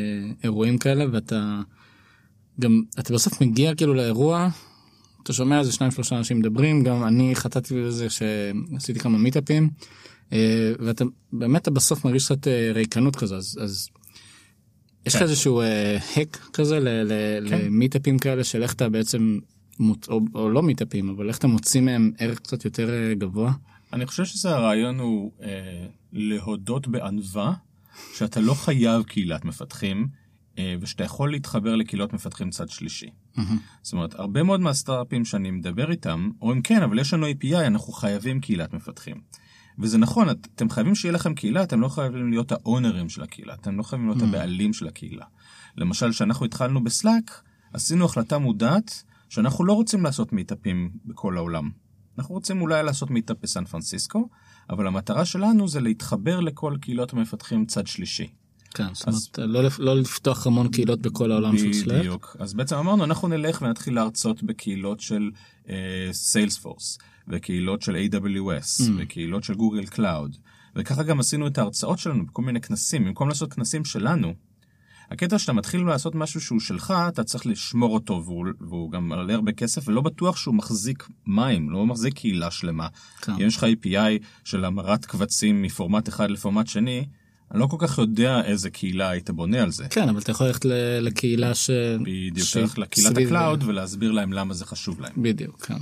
אירועים 0.44 0.79
כאלה, 0.79 1.05
ואתה 1.12 1.61
גם, 2.61 2.83
אתה 2.98 3.14
בסוף 3.14 3.40
מגיע 3.40 3.75
כאילו 3.75 3.94
לאירוע, 3.94 4.48
אתה 5.23 5.33
שומע 5.33 5.59
איזה 5.59 5.73
שניים 5.73 5.93
שלושה 5.93 6.19
אנשים 6.19 6.39
מדברים, 6.39 6.85
גם 6.85 7.05
אני 7.05 7.35
חטאתי 7.35 7.75
בזה 7.75 8.07
שעשיתי 8.11 9.01
כמה 9.01 9.19
מיטאפים, 9.19 9.71
ואתה 10.79 11.05
באמת 11.33 11.63
אתה 11.63 11.71
בסוף 11.71 12.05
מרגיש 12.05 12.25
קצת 12.25 12.47
ריקנות 12.75 13.17
כזה, 13.17 13.37
אז, 13.37 13.59
אז 13.63 13.89
יש 15.07 15.15
לך 15.15 15.19
כן. 15.19 15.27
איזשהו 15.27 15.63
הק 16.17 16.37
כזה 16.53 16.79
כן. 17.49 17.55
למיטאפים 17.55 18.19
כאלה 18.19 18.45
של 18.45 18.63
איך 18.63 18.73
אתה 18.73 18.89
בעצם, 18.89 19.39
או, 20.09 20.21
או 20.35 20.51
לא 20.51 20.63
מיטאפים, 20.63 21.09
אבל 21.09 21.29
איך 21.29 21.39
אתה 21.39 21.47
מוציא 21.47 21.81
מהם 21.81 22.13
ערך 22.19 22.39
קצת 22.39 22.65
יותר 22.65 23.13
גבוה? 23.13 23.53
אני 23.93 24.07
חושב 24.07 24.25
שזה 24.25 24.51
הרעיון 24.51 25.01
הוא 25.01 25.33
אה, 25.43 25.87
להודות 26.13 26.89
בענווה 26.89 27.53
שאתה 28.15 28.41
לא 28.41 28.55
חייב 28.55 29.03
קהילת 29.03 29.45
מפתחים, 29.45 29.99
אה, 29.99 30.22
ושאתה 30.81 31.05
יכול 31.05 31.31
להתחבר 31.31 31.77
לקהילות 31.77 32.12
מפתחים 32.12 32.51
צד 32.51 32.69
שלישי. 32.69 33.07
Mm-hmm. 33.07 33.41
זאת 33.83 33.93
אומרת, 33.93 34.15
הרבה 34.15 34.43
מאוד 34.43 34.61
מהסטארט-אפים 34.61 35.25
שאני 35.25 35.51
מדבר 35.51 35.91
איתם, 35.91 36.31
אומרים 36.43 36.62
כן, 36.62 36.83
אבל 36.83 36.99
יש 36.99 37.15
לנו 37.15 37.27
API, 37.27 37.67
אנחנו 37.67 37.93
חייבים 37.93 38.41
קהילת 38.41 38.73
מפתחים. 38.73 39.21
וזה 39.79 39.99
נכון, 39.99 40.31
אתם 40.31 40.71
חייבים 40.71 40.95
שיהיה 40.95 41.12
לכם 41.12 41.35
קהילה, 41.35 41.62
אתם 41.62 41.81
לא 41.81 41.88
חייבים 41.88 42.31
להיות 42.31 42.53
האונרים 42.53 43.09
של 43.09 43.23
הקהילה, 43.23 43.55
אתם 43.55 43.79
לא 43.79 43.83
חייבים 43.83 44.09
להיות 44.09 44.23
mm-hmm. 44.23 44.25
הבעלים 44.25 44.73
של 44.73 44.88
הקהילה. 44.88 45.25
למשל, 45.77 46.11
כשאנחנו 46.11 46.47
התחלנו 46.47 46.85
בסלאק, 46.85 47.43
עשינו 47.73 48.05
החלטה 48.05 48.38
מודעת 48.38 49.03
שאנחנו 49.29 49.65
לא 49.65 49.73
רוצים 49.73 50.03
לעשות 50.03 50.33
מיטאפים 50.33 50.91
בכל 51.05 51.37
העולם. 51.37 51.71
אנחנו 52.19 52.35
רוצים 52.35 52.62
אולי 52.62 52.83
לעשות 52.83 53.11
מיטאפ 53.11 53.37
בסן 53.43 53.65
פרנסיסקו, 53.65 54.29
אבל 54.71 54.87
המטרה 54.87 55.25
שלנו 55.25 55.69
זה 55.69 55.81
להתחבר 55.81 56.41
לכל 56.41 56.77
קהילות 56.81 57.12
המפתחים 57.12 57.67
צד 57.67 57.87
שלישי. 57.87 58.33
כן, 58.73 58.95
זאת 58.95 59.07
אומרת, 59.09 59.39
לא, 59.39 59.69
לא 59.79 59.97
לפתוח 59.97 60.47
המון 60.47 60.69
קהילות 60.69 61.01
בכל 61.03 61.33
העולם 61.33 61.59
של 61.59 61.73
Slack. 61.73 61.99
בדיוק. 61.99 62.37
אז 62.39 62.55
בעצם 62.55 62.77
אמרנו, 62.77 63.05
אנחנו 63.05 63.29
נלך 63.29 63.63
ונתחיל 63.63 63.95
להרצות 63.95 64.43
בקהילות 64.43 65.01
של 65.01 65.31
Salesforce, 66.12 66.99
uh, 67.01 67.03
וקהילות 67.29 67.83
של 67.83 67.97
AWS, 67.97 68.81
mm. 68.81 68.91
וקהילות 68.99 69.45
של 69.45 69.55
Google 69.55 69.87
Cloud. 69.87 70.37
וככה 70.77 71.03
גם 71.03 71.21
עשינו 71.21 71.47
את 71.47 71.59
ההרצאות 71.59 71.99
שלנו 71.99 72.27
בכל 72.27 72.43
מיני 72.43 72.61
כנסים. 72.61 73.05
במקום 73.05 73.29
לעשות 73.29 73.53
כנסים 73.53 73.85
שלנו, 73.85 74.35
הקטע 75.11 75.39
שאתה 75.39 75.53
מתחיל 75.53 75.87
לעשות 75.87 76.15
משהו 76.15 76.41
שהוא 76.41 76.61
שלך, 76.61 76.95
אתה 77.09 77.25
צריך 77.25 77.47
לשמור 77.47 77.95
אותו, 77.95 78.23
והוא, 78.25 78.47
והוא 78.61 78.91
גם 78.91 79.13
עולה 79.13 79.35
הרבה 79.35 79.53
כסף, 79.53 79.89
ולא 79.89 80.01
בטוח 80.01 80.37
שהוא 80.37 80.55
מחזיק 80.55 81.09
מים, 81.27 81.71
לא 81.71 81.87
מחזיק 81.87 82.15
קהילה 82.15 82.51
שלמה. 82.51 82.89
כן. 83.23 83.33
אם 83.33 83.41
יש 83.41 83.57
לך 83.57 83.65
API 83.65 84.25
של 84.45 84.65
המרת 84.65 85.05
קבצים 85.05 85.63
מפורמט 85.63 86.09
אחד 86.09 86.31
לפורמט 86.31 86.67
שני, 86.67 87.07
אני 87.53 87.61
לא 87.61 87.67
כל 87.67 87.77
כך 87.81 87.99
יודע 87.99 88.45
איזה 88.45 88.71
קהילה 88.71 89.09
היית 89.09 89.31
בונה 89.31 89.62
על 89.62 89.71
זה. 89.71 89.87
כן, 89.91 90.09
אבל 90.09 90.19
אתה 90.19 90.31
יכול 90.31 90.47
ללכת 90.47 90.65
לקהילה 91.01 91.55
ש... 91.55 91.71
בדיוק, 92.01 92.47
ש... 92.47 92.53
צריך 92.53 92.79
לקהילת 92.79 93.17
ה 93.17 93.24
cloud 93.24 93.62
ולהסביר 93.62 94.12
להם 94.12 94.33
למה 94.33 94.55
זה 94.55 94.67
חשוב 94.67 95.01
להם. 95.01 95.12
בדיוק, 95.17 95.67
כן. 95.67 95.77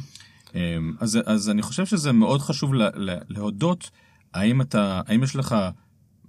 אמ, 0.55 0.95
אז, 1.01 1.19
אז 1.27 1.51
אני 1.51 1.63
חושב 1.63 1.87
שזה 1.87 2.13
מאוד 2.13 2.41
חשוב 2.41 2.75
לה, 2.75 2.89
להודות, 3.29 3.91
האם, 4.35 4.61
אתה, 4.61 5.01
האם 5.07 5.23
יש 5.23 5.37
לך 5.37 5.57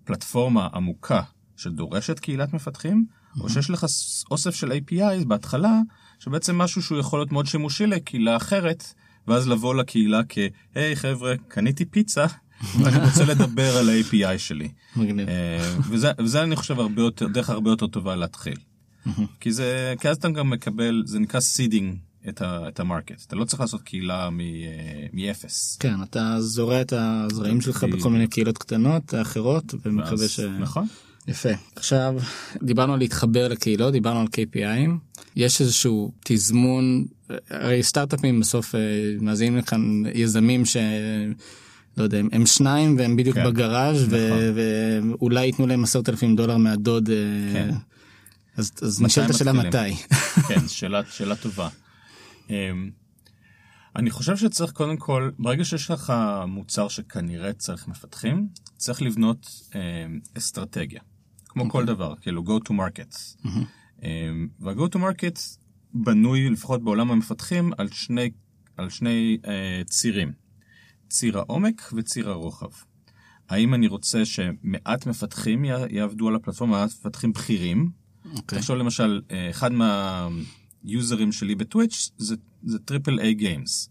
פלטפורמה 0.03 0.67
עמוקה 0.73 1.21
שדורשת 1.57 2.19
קהילת 2.19 2.53
מפתחים, 2.53 3.05
mm-hmm. 3.07 3.41
או 3.41 3.49
שיש 3.49 3.69
לך 3.69 3.85
אוסף 4.31 4.55
של 4.55 4.71
API 4.71 5.25
בהתחלה, 5.27 5.79
שבעצם 6.19 6.57
משהו 6.57 6.81
שהוא 6.81 6.99
יכול 6.99 7.19
להיות 7.19 7.31
מאוד 7.31 7.45
שימושי 7.45 7.87
לקהילה 7.87 8.35
אחרת, 8.35 8.93
ואז 9.27 9.47
לבוא 9.47 9.75
לקהילה 9.75 10.21
כ, 10.29 10.37
היי 10.75 10.93
hey, 10.93 10.95
חבר'ה, 10.95 11.33
קניתי 11.47 11.85
פיצה, 11.85 12.25
ואני 12.79 13.05
רוצה 13.05 13.25
לדבר 13.25 13.77
על 13.77 13.89
ה-API 13.89 14.37
שלי. 14.37 14.69
מגניב. 14.95 15.29
אה, 15.29 15.73
וזה, 15.89 16.11
וזה 16.17 16.43
אני 16.43 16.55
חושב 16.55 16.79
הרבה 16.79 17.01
יותר, 17.01 17.27
דרך 17.27 17.49
הרבה 17.49 17.69
יותר 17.69 17.87
טובה 17.87 18.15
להתחיל. 18.15 18.57
כי 19.39 19.51
זה, 19.51 19.93
כי 19.99 20.09
אז 20.09 20.17
אתה 20.17 20.29
גם 20.29 20.49
מקבל, 20.49 21.03
זה 21.05 21.19
נקרא 21.19 21.39
seeding 21.39 21.95
את, 22.29 22.41
ה, 22.41 22.67
את 22.67 22.79
ה 22.79 22.85
market. 22.85 23.23
אתה 23.27 23.35
לא 23.35 23.45
צריך 23.45 23.61
לעשות 23.61 23.81
קהילה 23.81 24.23
אה, 24.25 24.29
מאפס. 25.13 25.77
כן, 25.79 26.03
אתה 26.03 26.35
זורע 26.39 26.81
את 26.81 26.93
הזרעים 26.93 27.61
שלך 27.61 27.83
בכל 27.83 28.09
מיני 28.09 28.27
קהילות 28.27 28.57
קטנות 28.57 29.13
אחרות, 29.21 29.73
ומקווה 29.85 30.27
ש... 30.27 30.39
נכון. 30.39 30.87
יפה. 31.27 31.49
עכשיו, 31.75 32.15
דיברנו 32.63 32.93
על 32.93 32.99
להתחבר 32.99 33.47
לקהילות, 33.47 33.93
דיברנו 33.93 34.19
על 34.19 34.27
KPIים. 34.27 34.89
יש 35.35 35.61
איזשהו 35.61 36.11
תזמון, 36.23 37.05
הרי 37.49 37.83
סטארט-אפים 37.83 38.39
בסוף 38.39 38.75
אה, 38.75 38.79
מאזינים 39.21 39.57
לכאן 39.57 40.03
יזמים 40.13 40.65
ש... 40.65 40.77
לא 41.97 42.03
יודע, 42.03 42.19
הם 42.31 42.45
שניים 42.45 42.97
והם 42.97 43.15
בדיוק 43.15 43.35
כן, 43.35 43.45
בגראז' 43.45 44.07
נכון. 44.07 44.39
ואולי 44.55 45.45
ייתנו 45.45 45.67
להם 45.67 45.83
עשרת 45.83 46.09
אלפים 46.09 46.35
דולר 46.35 46.57
מהדוד. 46.57 47.09
אה, 47.09 47.15
כן. 47.53 47.75
אז, 48.57 48.71
אז 48.81 49.01
נשאלת 49.01 49.29
השאלה 49.29 49.53
מתי. 49.53 49.95
כן, 50.47 50.67
שאלה, 50.77 51.01
שאלה 51.09 51.35
טובה. 51.35 51.69
אמ, 52.49 52.89
אני 53.95 54.11
חושב 54.11 54.37
שצריך 54.37 54.71
קודם 54.71 54.97
כל, 54.97 55.31
ברגע 55.39 55.65
שיש 55.65 55.91
לך 55.91 56.13
מוצר 56.47 56.87
שכנראה 56.87 57.53
צריך 57.53 57.87
מפתחים, 57.87 58.47
צריך 58.77 59.01
לבנות 59.01 59.47
אה, 59.75 59.79
אסטרטגיה. 60.37 61.01
כמו 61.45 61.63
okay. 61.63 61.69
כל 61.69 61.81
אוקיי. 61.81 61.95
דבר, 61.95 62.15
כאילו 62.21 62.43
go 62.43 62.67
to 62.67 62.71
market. 62.71 63.15
Mm-hmm. 63.45 63.47
אה, 64.03 64.31
וה-go 64.59 64.95
to 64.95 64.97
market 64.97 65.39
בנוי, 65.93 66.49
לפחות 66.49 66.83
בעולם 66.83 67.11
המפתחים, 67.11 67.71
על 67.77 67.89
שני, 67.91 68.31
על 68.77 68.89
שני 68.89 69.37
אה, 69.47 69.81
צירים. 69.85 70.40
ציר 71.11 71.37
העומק 71.37 71.89
וציר 71.93 72.29
הרוחב. 72.29 72.69
האם 73.49 73.73
אני 73.73 73.87
רוצה 73.87 74.25
שמעט 74.25 75.05
מפתחים 75.05 75.65
יעבדו 75.89 76.27
על 76.27 76.35
הפלטפורמה, 76.35 76.79
מעט 76.79 76.89
מפתחים 76.89 77.33
בכירים? 77.33 77.89
Okay. 78.25 78.37
אוקיי. 78.37 78.59
תחשוב 78.59 78.75
למשל, 78.75 79.21
אה, 79.31 79.49
אחד 79.49 79.71
מהיוזרים 80.83 81.31
שלי 81.31 81.55
בטוויץ' 81.55 82.11
זה 82.63 82.79
triple-A 82.85 83.19
games. 83.19 83.89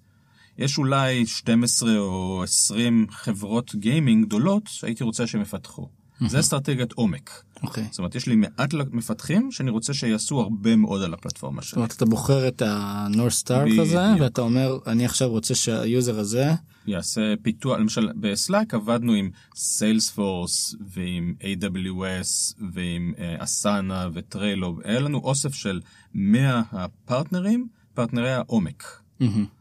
יש 0.59 0.79
אולי 0.79 1.27
12 1.27 1.99
או 1.99 2.43
20 2.43 3.07
חברות 3.11 3.75
gaming 3.75 4.27
גדולות 4.27 4.63
שהייתי 4.67 5.05
רוצה 5.05 5.27
שהם 5.27 5.41
יפתחו. 5.41 5.89
זה 6.29 6.41
אסטרטגיית 6.41 6.93
עומק. 6.93 7.31
אוקיי. 7.63 7.87
זאת 7.91 7.99
אומרת, 7.99 8.15
יש 8.15 8.27
לי 8.27 8.37
מעט 8.37 8.75
מפתחים 8.93 9.53
שאני 9.53 9.71
רוצה 9.71 9.95
שיעשו 9.95 10.41
הרבה 10.41 10.77
מאוד 10.77 11.03
על 11.03 11.15
הפלטפורמה 11.15 11.63
שלי. 11.63 11.69
זאת 11.69 11.77
אומרת, 11.77 11.93
אתה 11.93 12.05
בוחר 12.05 12.49
את 12.49 12.63
ה-North 12.63 13.45
Star 13.45 13.81
כזה, 13.81 14.05
ואתה 14.21 14.41
אומר, 14.41 14.79
אני 14.87 15.05
עכשיו 15.05 15.29
רוצה 15.29 15.55
שה 15.55 15.82
user 15.82 16.19
הזה... 16.19 16.53
יעשה 16.87 17.35
פיתוח, 17.43 17.79
למשל 17.79 18.09
ב 18.21 18.30
Slack 18.30 18.75
עבדנו 18.75 19.13
עם 19.13 19.31
Salesforce 19.57 20.75
ועם 20.95 21.35
AWS 21.41 22.55
ועם 22.73 23.15
Asana 23.39 24.09
ו 24.13 24.21
Trello, 24.21 24.79
היה 24.85 25.01
לנו 25.01 25.19
אוסף 25.19 25.55
של 25.55 25.81
100 26.15 26.63
הפרטנרים, 26.73 27.69
פרטנרי 27.95 28.33
העומק. 28.33 28.85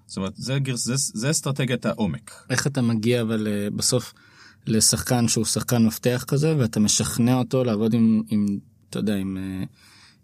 זאת 0.05 0.17
אומרת, 0.17 0.33
זה, 0.35 0.57
זה, 0.73 0.93
זה 0.95 1.29
אסטרטגיית 1.29 1.85
העומק. 1.85 2.31
איך 2.49 2.67
אתה 2.67 2.81
מגיע 2.81 3.21
אבל 3.21 3.47
אה, 3.47 3.69
בסוף 3.69 4.13
לשחקן 4.69 5.27
שהוא 5.27 5.45
שחקן 5.45 5.85
מפתח 5.85 6.25
כזה, 6.27 6.55
ואתה 6.57 6.79
משכנע 6.79 7.35
אותו 7.35 7.63
לעבוד 7.63 7.93
עם, 7.93 8.21
עם 8.29 8.45
אתה 8.89 8.99
יודע, 8.99 9.15
עם, 9.15 9.37
אה, 9.37 9.63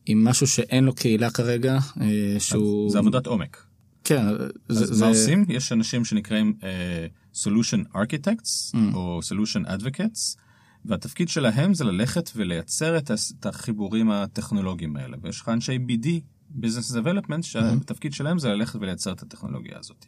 עם 0.05 0.23
משהו 0.23 0.47
שאין 0.47 0.84
לו 0.84 0.95
קהילה 0.95 1.29
כרגע, 1.29 1.77
אה, 2.01 2.36
שהוא... 2.39 2.91
זה 2.91 2.97
עבודת 2.99 3.27
עומק. 3.27 3.65
כן. 4.03 4.25
אז 4.69 4.77
זה, 4.77 5.05
מה 5.05 5.13
זה... 5.13 5.19
עושים? 5.19 5.45
יש 5.49 5.71
אנשים 5.71 6.05
שנקראים 6.05 6.53
uh, 6.60 7.38
Solution 7.38 7.95
Architects, 7.95 8.73
mm. 8.73 8.77
או 8.93 9.19
Solution 9.23 9.67
Advocates, 9.67 10.38
והתפקיד 10.86 11.29
שלהם 11.29 11.73
זה 11.73 11.84
ללכת 11.84 12.29
ולייצר 12.36 12.97
את 12.97 13.45
החיבורים 13.45 14.12
הטכנולוגיים 14.12 14.95
האלה. 14.95 15.17
ויש 15.21 15.41
לך 15.41 15.49
אנשי 15.49 15.77
BD, 15.88 16.08
Business 16.62 16.93
Development, 16.93 17.41
שהתפקיד 17.41 18.13
שלהם 18.13 18.39
זה 18.39 18.49
ללכת 18.49 18.75
ולייצר 18.75 19.12
את 19.12 19.21
הטכנולוגיה 19.21 19.77
הזאת. 19.79 20.05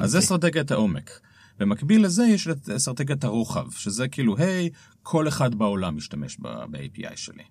אז 0.00 0.10
זה 0.10 0.18
אסטרטגיית 0.18 0.70
העומק. 0.70 1.20
במקביל 1.58 2.04
לזה 2.04 2.24
יש 2.24 2.48
את 2.48 2.68
אסטרטגיית 2.68 3.24
הרוחב, 3.24 3.70
שזה 3.70 4.08
כאילו, 4.08 4.36
היי, 4.36 4.70
כל 5.02 5.28
אחד 5.28 5.54
בעולם 5.54 5.96
משתמש 5.96 6.36
ב-API 6.40 7.16
שלי. 7.16 7.42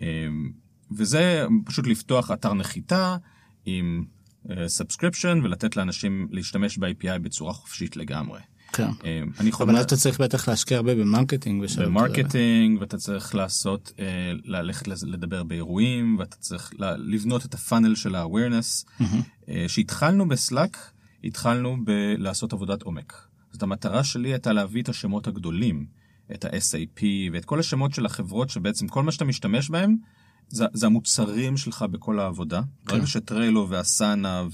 אמ, 0.00 0.52
וזה 0.96 1.46
פשוט 1.64 1.86
לפתוח 1.86 2.30
אתר 2.30 2.54
נחיתה 2.54 3.16
עם 3.66 4.04
subscription 4.66 5.40
uh, 5.40 5.44
ולתת 5.44 5.76
לאנשים 5.76 6.28
להשתמש 6.30 6.78
ב-API 6.78 7.18
בצורה 7.18 7.52
חופשית 7.52 7.96
לגמרי. 7.96 8.40
כן. 8.72 8.88
אמ, 9.04 9.30
אני 9.40 9.48
יכול... 9.48 9.70
אבל 9.70 9.80
אתה 9.80 9.96
צריך 9.96 10.20
בטח 10.20 10.48
להשקיע 10.48 10.76
הרבה 10.76 10.94
ב-marketing. 10.94 11.64
ב-marketing, 11.78 12.80
ואתה 12.80 12.96
צריך 12.96 13.34
לעשות, 13.34 13.92
אה, 13.98 14.32
ללכת 14.44 14.88
לדבר 14.88 15.42
באירועים, 15.42 16.16
ואתה 16.18 16.36
צריך 16.36 16.72
לבנות 16.98 17.44
את 17.44 17.54
הפאנל 17.54 17.94
של 17.94 18.14
ה-awareness. 18.14 19.02
אה, 19.48 19.64
שהתחלנו 19.68 20.28
בסלאק, 20.28 20.90
התחלנו 21.24 21.76
בלעשות 21.84 22.52
עבודת 22.52 22.82
עומק. 22.82 23.12
זאת 23.50 23.62
המטרה 23.62 24.04
שלי 24.04 24.28
הייתה 24.28 24.52
להביא 24.52 24.82
את 24.82 24.88
השמות 24.88 25.26
הגדולים, 25.26 25.86
את 26.34 26.44
ה-SAP 26.44 27.02
ואת 27.32 27.44
כל 27.44 27.60
השמות 27.60 27.94
של 27.94 28.06
החברות 28.06 28.50
שבעצם 28.50 28.88
כל 28.88 29.02
מה 29.02 29.12
שאתה 29.12 29.24
משתמש 29.24 29.70
בהם, 29.70 29.96
זה, 30.48 30.64
זה 30.72 30.86
המוצרים 30.86 31.56
שלך 31.56 31.82
בכל 31.82 32.18
העבודה. 32.18 32.60
כן. 32.62 32.94
ברגע 32.94 33.06
שטריילו 33.06 33.66
ואסנה 33.70 34.44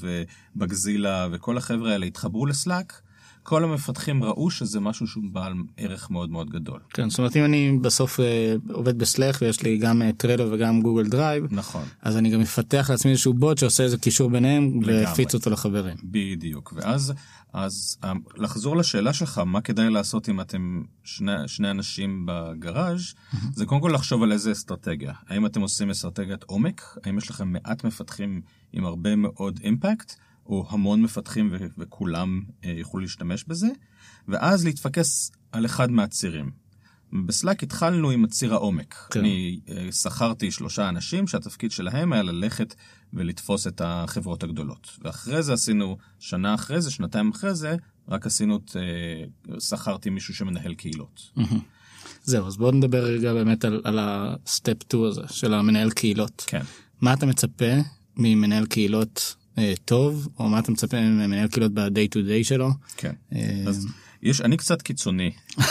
ובגזילה 0.56 1.28
וכל 1.33 1.59
החבר'ה 1.59 1.92
האלה 1.92 2.06
התחברו 2.06 2.46
לסלאק, 2.46 3.02
כל 3.42 3.64
המפתחים 3.64 4.24
ראו 4.24 4.50
שזה 4.50 4.81
משהו 4.81 5.07
שהוא 5.07 5.24
בעל 5.33 5.53
ערך 5.76 6.11
מאוד 6.11 6.31
מאוד 6.31 6.50
גדול. 6.50 6.81
כן, 6.90 7.11
זאת 7.11 7.18
אומרת 7.18 7.37
אם 7.37 7.44
אני 7.44 7.79
בסוף 7.83 8.20
אה, 8.20 8.55
עובד 8.72 8.98
בסלאק 8.98 9.37
ויש 9.40 9.62
לי 9.62 9.79
גם 9.79 10.03
אה, 10.03 10.12
טרלו 10.12 10.53
וגם 10.53 10.83
גוגל 10.83 11.09
דרייב, 11.09 11.44
נכון. 11.50 11.83
אז 12.03 12.16
אני 12.16 12.31
גם 12.31 12.40
אפתח 12.40 12.87
לעצמי 12.90 13.11
איזשהו 13.11 13.35
בוט 13.35 13.59
שעושה 13.59 13.83
איזה 13.83 13.98
קישור 13.98 14.31
ביניהם 14.31 14.81
ויפיץ 14.87 15.35
אותו 15.35 15.50
לחברים. 15.50 15.96
בדיוק, 16.05 16.72
ואז 16.76 17.12
אז 17.53 17.96
אה, 18.05 18.12
לחזור 18.37 18.76
לשאלה 18.76 19.12
שלך 19.12 19.38
מה 19.38 19.61
כדאי 19.61 19.90
לעשות 19.90 20.29
אם 20.29 20.40
אתם 20.40 20.83
שני, 21.05 21.33
שני 21.46 21.70
אנשים 21.70 22.26
בגראז'. 22.29 23.14
זה 23.53 23.66
קודם 23.66 23.81
כל 23.81 23.90
לחשוב 23.94 24.22
על 24.22 24.33
איזה 24.33 24.53
אסטרטגיה. 24.53 25.12
האם 25.29 25.46
אתם 25.46 25.61
עושים 25.61 25.90
אסטרטגיית 25.90 26.42
עומק? 26.42 26.83
האם 27.05 27.18
יש 27.18 27.31
לכם 27.31 27.53
מעט 27.53 27.85
מפתחים 27.85 28.40
עם 28.72 28.85
הרבה 28.85 29.16
מאוד 29.16 29.61
אימפקט? 29.64 30.14
או 30.46 30.66
המון 30.68 31.03
מפתחים 31.03 31.48
ו- 31.53 31.66
וכולם 31.79 32.42
אה, 32.64 32.70
יוכלו 32.70 33.00
להשתמש 33.00 33.44
בזה, 33.44 33.68
ואז 34.29 34.64
להתפקס 34.64 35.33
על 35.53 35.66
אחד 35.66 35.90
מהצירים. 35.90 36.50
בסלאק 37.26 37.62
התחלנו 37.62 38.11
עם 38.11 38.24
הציר 38.24 38.55
העומק. 38.55 38.94
כן. 39.11 39.20
אני 39.20 39.61
אה, 39.68 39.92
שכרתי 39.92 40.50
שלושה 40.50 40.88
אנשים 40.88 41.26
שהתפקיד 41.26 41.70
שלהם 41.70 42.12
היה 42.12 42.22
ללכת 42.22 42.74
ולתפוס 43.12 43.66
את 43.66 43.81
החברות 43.85 44.42
הגדולות. 44.42 44.98
ואחרי 45.03 45.42
זה 45.42 45.53
עשינו, 45.53 45.96
שנה 46.18 46.55
אחרי 46.55 46.81
זה, 46.81 46.90
שנתיים 46.90 47.31
אחרי 47.31 47.55
זה, 47.55 47.76
רק 48.09 48.26
עשינו 48.26 48.57
את, 48.57 48.76
אה, 48.76 49.61
שכרתי 49.61 50.11
מישהו 50.11 50.35
שמנהל 50.35 50.74
קהילות. 50.74 51.31
זהו, 52.24 52.46
אז 52.46 52.57
בואו 52.57 52.70
נדבר 52.70 53.05
רגע 53.05 53.33
באמת 53.33 53.64
על, 53.64 53.81
על 53.85 53.98
הסטפ 54.00 54.83
2 54.83 55.05
הזה 55.05 55.22
של 55.29 55.55
המנהל 55.55 55.90
קהילות. 55.90 56.44
כן. 56.46 56.62
מה 57.00 57.12
אתה 57.14 57.26
מצפה 57.26 57.72
ממנהל 58.16 58.66
קהילות 58.66 59.37
טוב, 59.85 60.29
או 60.39 60.49
מה 60.49 60.59
אתה 60.59 60.73
מצפה 60.73 61.01
ממנהל 61.01 61.49
קהילות 61.49 61.73
ב-day 61.75 62.15
to 62.15 62.17
day 62.17 62.45
שלו. 62.45 62.71
כן. 62.97 63.13
אה, 63.35 63.65
אז 63.67 63.87
יש, 64.23 64.41
אני 64.41 64.57
קצת 64.57 64.83
קיצוני. 64.83 65.31
אה, 65.61 65.65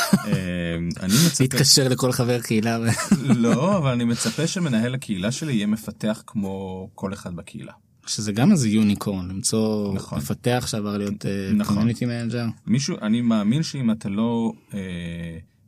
אני 0.99 1.13
מצפה... 1.25 1.43
להתקשר 1.43 1.87
לכל 1.87 2.11
חבר 2.11 2.41
קהילה. 2.41 2.79
לא, 3.43 3.77
אבל 3.77 3.91
אני 3.91 4.03
מצפה 4.03 4.47
שמנהל 4.47 4.95
הקהילה 4.95 5.31
שלי 5.31 5.53
יהיה 5.53 5.67
מפתח 5.67 6.23
כמו 6.27 6.89
כל 6.95 7.13
אחד 7.13 7.35
בקהילה. 7.35 7.73
שזה 8.07 8.31
גם 8.31 8.51
איזה 8.51 8.69
unicorn, 8.69 9.27
למצוא 9.29 9.93
נכון. 9.93 10.17
מפתח 10.17 10.65
שעבר 10.67 10.97
להיות 10.97 11.25
community 11.67 12.05
נכון. 12.05 12.17
manager. 12.17 12.45
מישהו, 12.67 12.97
אני 13.01 13.21
מאמין 13.21 13.63
שאם 13.63 13.91
אתה 13.91 14.09
לא... 14.09 14.53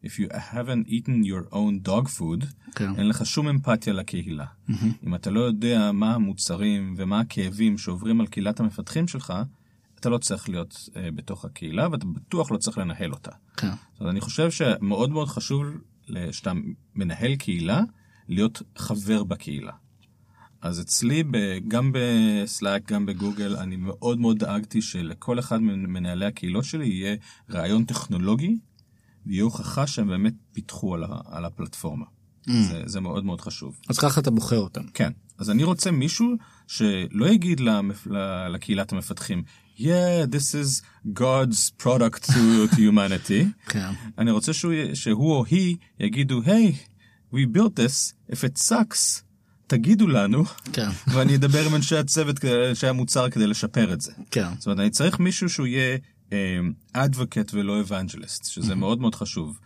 if 0.03 0.19
you 0.19 0.27
haven't 0.33 0.87
eaten 0.87 1.23
your 1.23 1.53
own 1.53 1.87
dog 1.87 2.07
food. 2.07 2.45
כן. 2.75 2.95
אין 2.97 3.07
לך 3.07 3.25
שום 3.25 3.47
אמפתיה 3.47 3.93
לקהילה. 3.93 4.45
Mm-hmm. 4.45 4.73
אם 5.05 5.15
אתה 5.15 5.29
לא 5.29 5.39
יודע 5.39 5.91
מה 5.91 6.15
המוצרים 6.15 6.93
ומה 6.97 7.19
הכאבים 7.19 7.77
שעוברים 7.77 8.21
על 8.21 8.27
קהילת 8.27 8.59
המפתחים 8.59 9.07
שלך, 9.07 9.33
אתה 9.99 10.09
לא 10.09 10.17
צריך 10.17 10.49
להיות 10.49 10.73
uh, 10.73 10.97
בתוך 11.15 11.45
הקהילה 11.45 11.87
ואתה 11.91 12.05
בטוח 12.05 12.51
לא 12.51 12.57
צריך 12.57 12.77
לנהל 12.77 13.11
אותה. 13.11 13.31
כן. 13.57 13.71
אז 13.99 14.07
אני 14.07 14.21
חושב 14.21 14.51
שמאוד 14.51 15.11
מאוד 15.11 15.27
חשוב 15.27 15.65
שאתה 16.31 16.51
מנהל 16.95 17.35
קהילה, 17.35 17.81
להיות 18.27 18.61
חבר 18.77 19.23
בקהילה. 19.23 19.71
אז 20.61 20.81
אצלי, 20.81 21.23
גם 21.67 21.91
בסלאק, 21.93 22.91
גם 22.91 23.05
בגוגל, 23.05 23.55
אני 23.55 23.75
מאוד 23.75 24.19
מאוד 24.19 24.37
דאגתי 24.37 24.81
שלכל 24.81 25.39
אחד 25.39 25.61
ממנהלי 25.61 26.25
הקהילות 26.25 26.63
שלי 26.63 26.87
יהיה 26.87 27.15
רעיון 27.49 27.85
טכנולוגי 27.85 28.57
ויהיה 29.25 29.43
הוכחה 29.43 29.88
שהם 29.88 30.07
באמת 30.07 30.34
פיתחו 30.53 30.95
על, 30.95 31.03
ה, 31.03 31.19
על 31.25 31.45
הפלטפורמה. 31.45 32.05
Mm. 32.47 32.51
זה, 32.51 32.84
זה 32.86 33.01
מאוד 33.01 33.25
מאוד 33.25 33.41
חשוב. 33.41 33.79
אז 33.89 33.99
ככה 33.99 34.21
אתה 34.21 34.31
בוחר 34.31 34.60
אותם. 34.60 34.84
כן. 34.93 35.12
אז 35.38 35.49
אני 35.49 35.63
רוצה 35.63 35.91
מישהו 35.91 36.36
שלא 36.67 37.29
יגיד 37.29 37.60
למפ... 37.60 38.07
לקהילת 38.49 38.91
המפתחים, 38.91 39.43
yeah, 39.77 40.25
this 40.31 40.55
is 40.55 40.81
God's 41.13 41.84
product 41.84 42.23
to, 42.23 42.67
to 42.71 42.75
humanity. 42.75 43.45
כן. 43.73 43.89
אני 44.17 44.31
רוצה 44.31 44.53
שהוא, 44.53 44.73
שהוא 44.93 45.31
או 45.31 45.45
היא 45.45 45.77
יגידו, 45.99 46.41
hey, 46.41 46.73
we 47.34 47.38
built 47.57 47.79
this, 47.79 48.13
if 48.31 48.36
it 48.36 48.69
sucks, 48.69 49.21
תגידו 49.67 50.07
לנו, 50.07 50.43
כן. 50.73 50.89
ואני 51.13 51.36
אדבר 51.36 51.65
עם 51.65 51.75
אנשי 51.75 51.97
הצוות, 51.97 52.45
אנשי 52.69 52.88
המוצר 52.88 53.29
כדי 53.29 53.47
לשפר 53.47 53.93
את 53.93 54.01
זה. 54.01 54.12
כן. 54.31 54.47
זאת 54.57 54.65
אומרת, 54.65 54.79
אני 54.79 54.89
צריך 54.89 55.19
מישהו 55.19 55.49
שהוא 55.49 55.67
יהיה 55.67 55.97
advocate 56.93 57.53
אמ, 57.53 57.59
ולא 57.59 57.81
evangelist, 57.81 58.45
שזה 58.45 58.75
מאוד 58.75 59.01
מאוד 59.01 59.15
חשוב. 59.15 59.59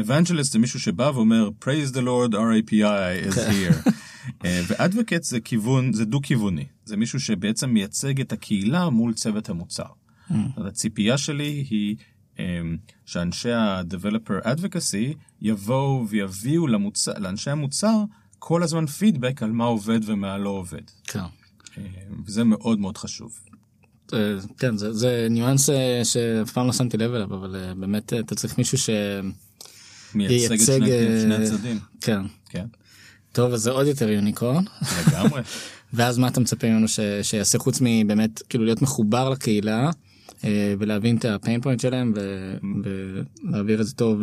evangelist 0.00 0.52
זה 0.52 0.58
מישהו 0.58 0.80
שבא 0.80 1.10
ואומר 1.14 1.50
praise 1.64 1.92
the 1.92 2.00
lord 2.00 2.32
our 2.32 2.81
API 2.81 3.30
is 3.30 3.36
here. 3.36 3.90
ו-advocate 4.68 5.22
זה 5.22 5.40
כיוון 5.40 5.92
זה 5.92 6.04
דו 6.04 6.20
כיווני 6.22 6.64
זה 6.84 6.96
מישהו 6.96 7.20
שבעצם 7.20 7.70
מייצג 7.70 8.20
את 8.20 8.32
הקהילה 8.32 8.90
מול 8.90 9.14
צוות 9.14 9.48
המוצר. 9.48 9.84
Mm. 10.30 10.34
הציפייה 10.56 11.18
שלי 11.18 11.66
היא 11.70 11.96
שאנשי 13.06 13.52
ה-Developer 13.52 14.46
Advocacy 14.46 15.14
יבואו 15.40 16.08
ויביאו 16.08 16.66
למוצר, 16.66 17.12
לאנשי 17.18 17.50
המוצר 17.50 18.04
כל 18.38 18.62
הזמן 18.62 18.86
פידבק 18.86 19.42
על 19.42 19.52
מה 19.52 19.64
עובד 19.64 20.00
ומה 20.04 20.38
לא 20.38 20.50
עובד. 20.50 20.82
כן. 21.04 21.20
וזה 22.26 22.44
מאוד 22.44 22.80
מאוד 22.80 22.96
חשוב. 22.96 23.40
כן 24.58 24.76
זה, 24.76 24.92
זה 24.92 25.26
ניואנס 25.30 25.70
אה, 25.70 26.00
שאף 26.04 26.52
פעם 26.52 26.66
לא 26.66 26.72
שמתי 26.72 26.96
לב 26.96 27.14
אליו 27.14 27.34
אבל 27.34 27.56
אה, 27.56 27.74
באמת 27.74 28.12
אה, 28.12 28.20
אתה 28.20 28.34
צריך 28.34 28.58
מישהו 28.58 28.78
ש... 28.78 28.90
מייצג 30.14 30.54
את 30.54 30.60
שני, 30.66 30.88
שני 31.22 31.34
הצדדים. 31.34 31.78
כן. 32.00 32.20
כן. 32.48 32.66
טוב 33.32 33.52
אז 33.52 33.60
זה 33.60 33.70
עוד 33.70 33.86
יותר 33.86 34.10
יוניקורן. 34.10 34.64
לגמרי. 35.08 35.42
ואז 35.92 36.18
מה 36.18 36.28
אתה 36.28 36.40
מצפה 36.40 36.66
ממנו 36.66 36.88
ש... 36.88 37.00
שיעשה 37.22 37.58
חוץ 37.58 37.78
מבאמת 37.80 38.42
כאילו 38.48 38.64
להיות 38.64 38.82
מחובר 38.82 39.30
לקהילה 39.30 39.90
ולהבין 40.78 41.16
את 41.16 41.24
הפיין 41.24 41.60
פוינט 41.60 41.80
שלהם 41.80 42.12
ו... 42.16 42.54
ולהעביר 43.44 43.80
את 43.80 43.86
זה 43.86 43.94
טוב 43.94 44.20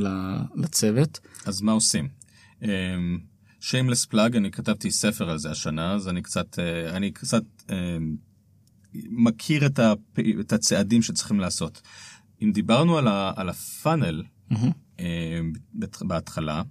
לצוות. 0.56 1.19
אז 1.45 1.62
מה 1.62 1.71
עושים? 1.71 2.08
שיימלס 3.60 4.06
פלאג 4.06 4.36
אני 4.36 4.52
כתבתי 4.52 4.91
ספר 4.91 5.30
על 5.30 5.38
זה 5.38 5.52
השנה 5.52 5.93
אז 5.93 6.08
אני 6.08 6.21
קצת 6.21 6.60
אני 6.93 7.12
קצת 7.12 7.43
מכיר 9.10 9.65
את, 9.65 9.79
הפ... 9.79 10.19
את 10.39 10.53
הצעדים 10.53 11.01
שצריכים 11.01 11.39
לעשות. 11.39 11.81
אם 12.41 12.51
דיברנו 12.51 12.97
על, 12.97 13.07
ה... 13.07 13.31
על 13.36 13.49
הפאנל 13.49 14.23
mm-hmm. 14.51 15.03
בהתחלה, 16.01 16.62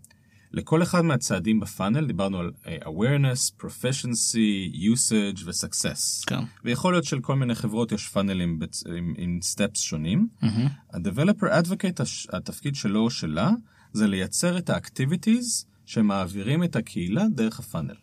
לכל 0.52 0.82
אחד 0.82 1.00
מהצעדים 1.00 1.60
בפאנל 1.60 2.06
דיברנו 2.06 2.38
על 2.38 2.50
אה, 2.66 2.78
awareness, 2.84 3.62
proficiency, 3.62 4.74
usage 4.74 5.42
ו-success. 5.44 6.24
כן. 6.26 6.38
ויכול 6.64 6.92
להיות 6.92 7.04
שלכל 7.04 7.36
מיני 7.36 7.54
חברות 7.54 7.92
יש 7.92 8.08
פאנלים 8.08 8.58
בצ... 8.58 8.84
עם, 8.86 9.14
עם 9.18 9.38
steps 9.42 9.78
שונים. 9.78 10.28
Mm-hmm. 10.42 10.46
ה-developer 10.92 11.64
advocate, 11.64 12.02
התפקיד 12.32 12.74
שלו 12.74 13.00
או 13.00 13.10
שלה, 13.10 13.50
זה 13.92 14.06
לייצר 14.06 14.58
את 14.58 14.70
ה-activities 14.70 15.64
שמעבירים 15.86 16.64
את 16.64 16.76
הקהילה 16.76 17.24
דרך 17.34 17.58
הפאנל. 17.58 17.94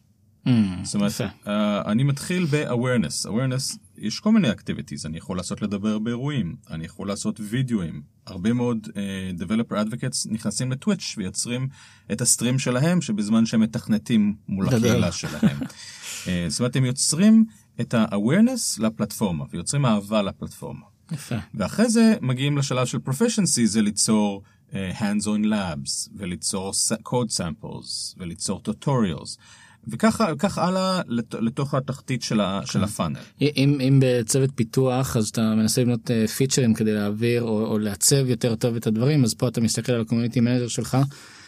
Mm, 0.48 0.50
זאת 0.84 0.96
אומרת, 0.96 1.12
uh, 1.12 1.50
אני 1.86 2.04
מתחיל 2.04 2.46
ב-awareness. 2.46 3.28
awareness, 3.30 3.78
יש 3.98 4.20
כל 4.20 4.32
מיני 4.32 4.52
activities, 4.52 5.06
אני 5.06 5.18
יכול 5.18 5.38
לעשות 5.38 5.62
לדבר 5.62 6.00
באירועים, 6.00 6.56
אני 6.70 6.86
יכול 6.86 7.08
לעשות 7.08 7.40
וידאוים. 7.44 8.02
הרבה 8.26 8.54
מאוד 8.54 8.88
uh, 8.88 9.42
developer 9.42 9.74
advocates 9.74 10.32
נכנסים 10.32 10.72
לטוויץ' 10.72 11.16
ויוצרים 11.18 11.68
את 12.12 12.22
הסטרים 12.22 12.60
שלהם, 12.60 13.02
שבזמן 13.02 13.46
שהם 13.46 13.60
מתכנתים 13.60 14.36
מול 14.48 14.68
הקהילה 14.68 15.12
שלהם. 15.12 15.58
uh, 15.62 16.28
זאת 16.50 16.60
אומרת, 16.60 16.76
הם 16.76 16.86
יוצרים 16.86 17.46
את 17.82 17.94
ה-awareness 17.94 18.82
לפלטפורמה, 18.84 19.46
ויוצרים 19.52 19.86
אהבה 19.86 20.22
לפלטפורמה. 20.22 20.86
יפה. 21.12 21.36
ואחרי 21.54 21.90
זה 21.90 22.16
מגיעים 22.22 22.58
לשלב 22.58 22.86
של 22.86 22.98
proficiency, 22.98 23.66
זה 23.66 23.82
ליצור 23.82 24.44
uh, 24.70 24.74
hands-on 25.00 25.46
labs, 25.46 26.10
וליצור 26.16 26.72
code 27.08 27.38
samples, 27.38 28.18
וליצור 28.18 28.62
tutorials. 28.68 29.38
וככה 29.88 30.68
הלאה 30.68 31.02
לתוך 31.40 31.74
התחתית 31.74 32.22
של, 32.22 32.42
ה, 32.42 32.62
של 32.66 32.80
כן. 32.80 32.86
ה-funnel. 32.86 33.20
אם, 33.42 33.78
אם 33.82 34.00
בצוות 34.02 34.50
פיתוח 34.56 35.18
אז 35.18 35.30
אתה 35.30 35.56
מנסה 35.56 35.82
לבנות 35.82 36.12
פיצ'רים 36.38 36.72
אה, 36.72 36.76
כדי 36.76 36.94
להעביר 36.94 37.44
או, 37.44 37.66
או 37.66 37.80
לעצב 37.80 38.30
יותר 38.30 38.56
טוב 38.56 38.76
את 38.76 38.88
הדברים 38.88 39.24
אז 39.24 39.34
פה 39.34 39.48
אתה 39.48 39.62
מסתכל 39.62 39.92
על 39.92 40.02
ה-community 40.02 40.40
manager 40.40 40.68
שלך 40.68 40.98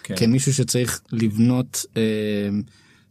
כן. 0.03 0.15
כמישהו 0.15 0.53
שצריך 0.53 1.01
לבנות 1.11 1.85
אה, 1.97 2.01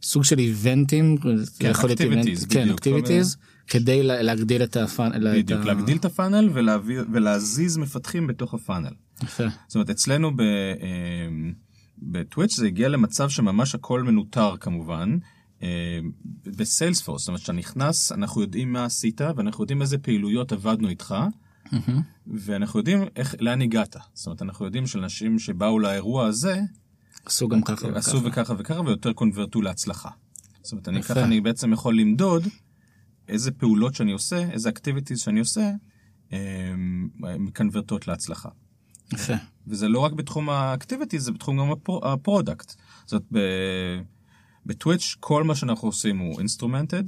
סוג 0.03 0.23
של 0.23 0.39
event-ים, 0.39 1.17
כן, 1.17 1.71
איבנט, 1.99 2.27
כן, 2.49 2.69
אקטיביטיז, 2.69 3.37
כדי 3.67 4.03
להגדיל 4.03 4.63
את 4.63 4.77
הפאנל, 4.77 5.39
בדיוק, 5.41 5.61
את 5.61 5.65
להגדיל 5.65 5.97
את 5.97 6.05
הפאנל 6.05 6.49
ולהעביר, 6.53 7.05
ולהזיז 7.13 7.77
מפתחים 7.77 8.27
בתוך 8.27 8.53
הפאנל. 8.53 8.91
יפה. 9.23 9.43
זאת 9.67 9.75
אומרת 9.75 9.89
אצלנו 9.89 10.35
ב... 10.35 10.41
אה, 11.95 12.07
בטוויץ' 12.11 12.55
זה 12.55 12.67
הגיע 12.67 12.89
למצב 12.89 13.29
שממש 13.29 13.75
הכל 13.75 14.03
מנוטר 14.03 14.57
כמובן. 14.57 15.17
אה, 15.63 15.99
בסיילספורס, 16.45 17.21
זאת 17.21 17.27
אומרת 17.27 17.41
שאתה 17.41 17.53
נכנס, 17.53 18.11
אנחנו 18.11 18.41
יודעים 18.41 18.73
מה 18.73 18.85
עשית 18.85 19.21
ואנחנו 19.35 19.63
יודעים 19.63 19.81
איזה 19.81 19.97
פעילויות 19.97 20.51
עבדנו 20.51 20.89
איתך. 20.89 21.15
Mm-hmm. 21.65 21.91
ואנחנו 22.27 22.79
יודעים 22.79 23.03
איך, 23.15 23.35
לאן 23.39 23.61
הגעת. 23.61 23.95
זאת 24.13 24.27
אומרת, 24.27 24.41
אנחנו 24.41 24.65
יודעים 24.65 24.87
שאנשים 24.87 25.39
שבאו 25.39 25.79
לאירוע 25.79 26.25
הזה, 26.25 26.61
עשו 27.25 27.47
גם 27.47 27.61
ככה 27.61 27.87
וככה. 27.87 27.99
עשו 27.99 28.23
וככה 28.23 28.53
וככה 28.57 28.81
ויותר 28.81 29.13
convert-ו 29.13 29.61
להצלחה. 29.61 30.09
זאת 30.61 30.71
אומרת, 30.71 30.87
אני 30.87 31.03
ככה 31.03 31.23
אני 31.23 31.41
בעצם 31.41 31.73
יכול 31.73 31.99
למדוד 31.99 32.47
איזה 33.27 33.51
פעולות 33.51 33.95
שאני 33.95 34.11
עושה, 34.11 34.51
איזה 34.51 34.69
activities 34.69 35.19
שאני 35.19 35.39
עושה, 35.39 35.71
מ-convert-ות 37.19 38.07
להצלחה. 38.07 38.49
יפה. 39.13 39.33
וזה 39.67 39.87
לא 39.87 39.99
רק 39.99 40.13
בתחום 40.13 40.49
ה-activity, 40.49 41.19
זה 41.19 41.31
בתחום 41.31 41.57
גם 41.57 41.71
ה-product. 42.03 42.73
זאת 43.05 43.23
בטוויץ' 44.65 45.15
כל 45.19 45.43
מה 45.43 45.55
שאנחנו 45.55 45.87
עושים 45.87 46.17
הוא 46.17 46.39
instrumented, 46.39 47.03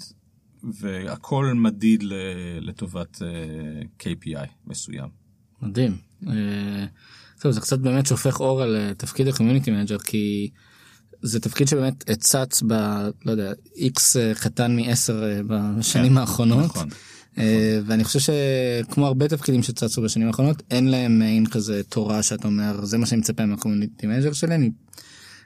והכל 0.63 1.53
מדיד 1.55 2.03
לטובת 2.61 3.21
אה, 3.21 3.81
KPI 3.99 4.47
מסוים. 4.67 5.07
מדהים. 5.61 5.97
אה, 6.27 6.85
טוב, 7.39 7.51
זה 7.51 7.61
קצת 7.61 7.79
באמת 7.79 8.05
שופך 8.05 8.39
אור 8.39 8.61
על 8.61 8.75
אה, 8.75 8.93
תפקיד 8.93 9.27
ה-community 9.27 9.71
manager, 9.71 9.97
כי 9.97 10.49
זה 11.21 11.39
תפקיד 11.39 11.67
שבאמת 11.67 12.11
צץ 12.11 12.63
ב... 12.67 12.73
לא 13.25 13.31
יודע, 13.31 13.51
איקס 13.75 14.17
קטן 14.41 14.75
מ-10 14.75 15.11
בשנים 15.47 16.11
כן, 16.11 16.17
האחרונות. 16.17 16.65
נכון. 16.65 16.89
אה, 17.37 17.79
ואני 17.85 18.03
חושב 18.03 18.19
שכמו 18.19 19.07
הרבה 19.07 19.27
תפקידים 19.27 19.63
שצצו 19.63 20.01
בשנים 20.01 20.27
האחרונות 20.27 20.63
אין 20.71 20.87
להם 20.87 21.19
מעין 21.19 21.45
כזה 21.45 21.83
תורה 21.83 22.23
שאתה 22.23 22.47
אומר 22.47 22.85
זה 22.85 22.97
מה 22.97 23.05
שאני 23.05 23.21
מצפה 23.21 23.45
מה-community 23.45 24.07
manager 24.07 24.33
שלי. 24.33 24.55
אני 24.55 24.71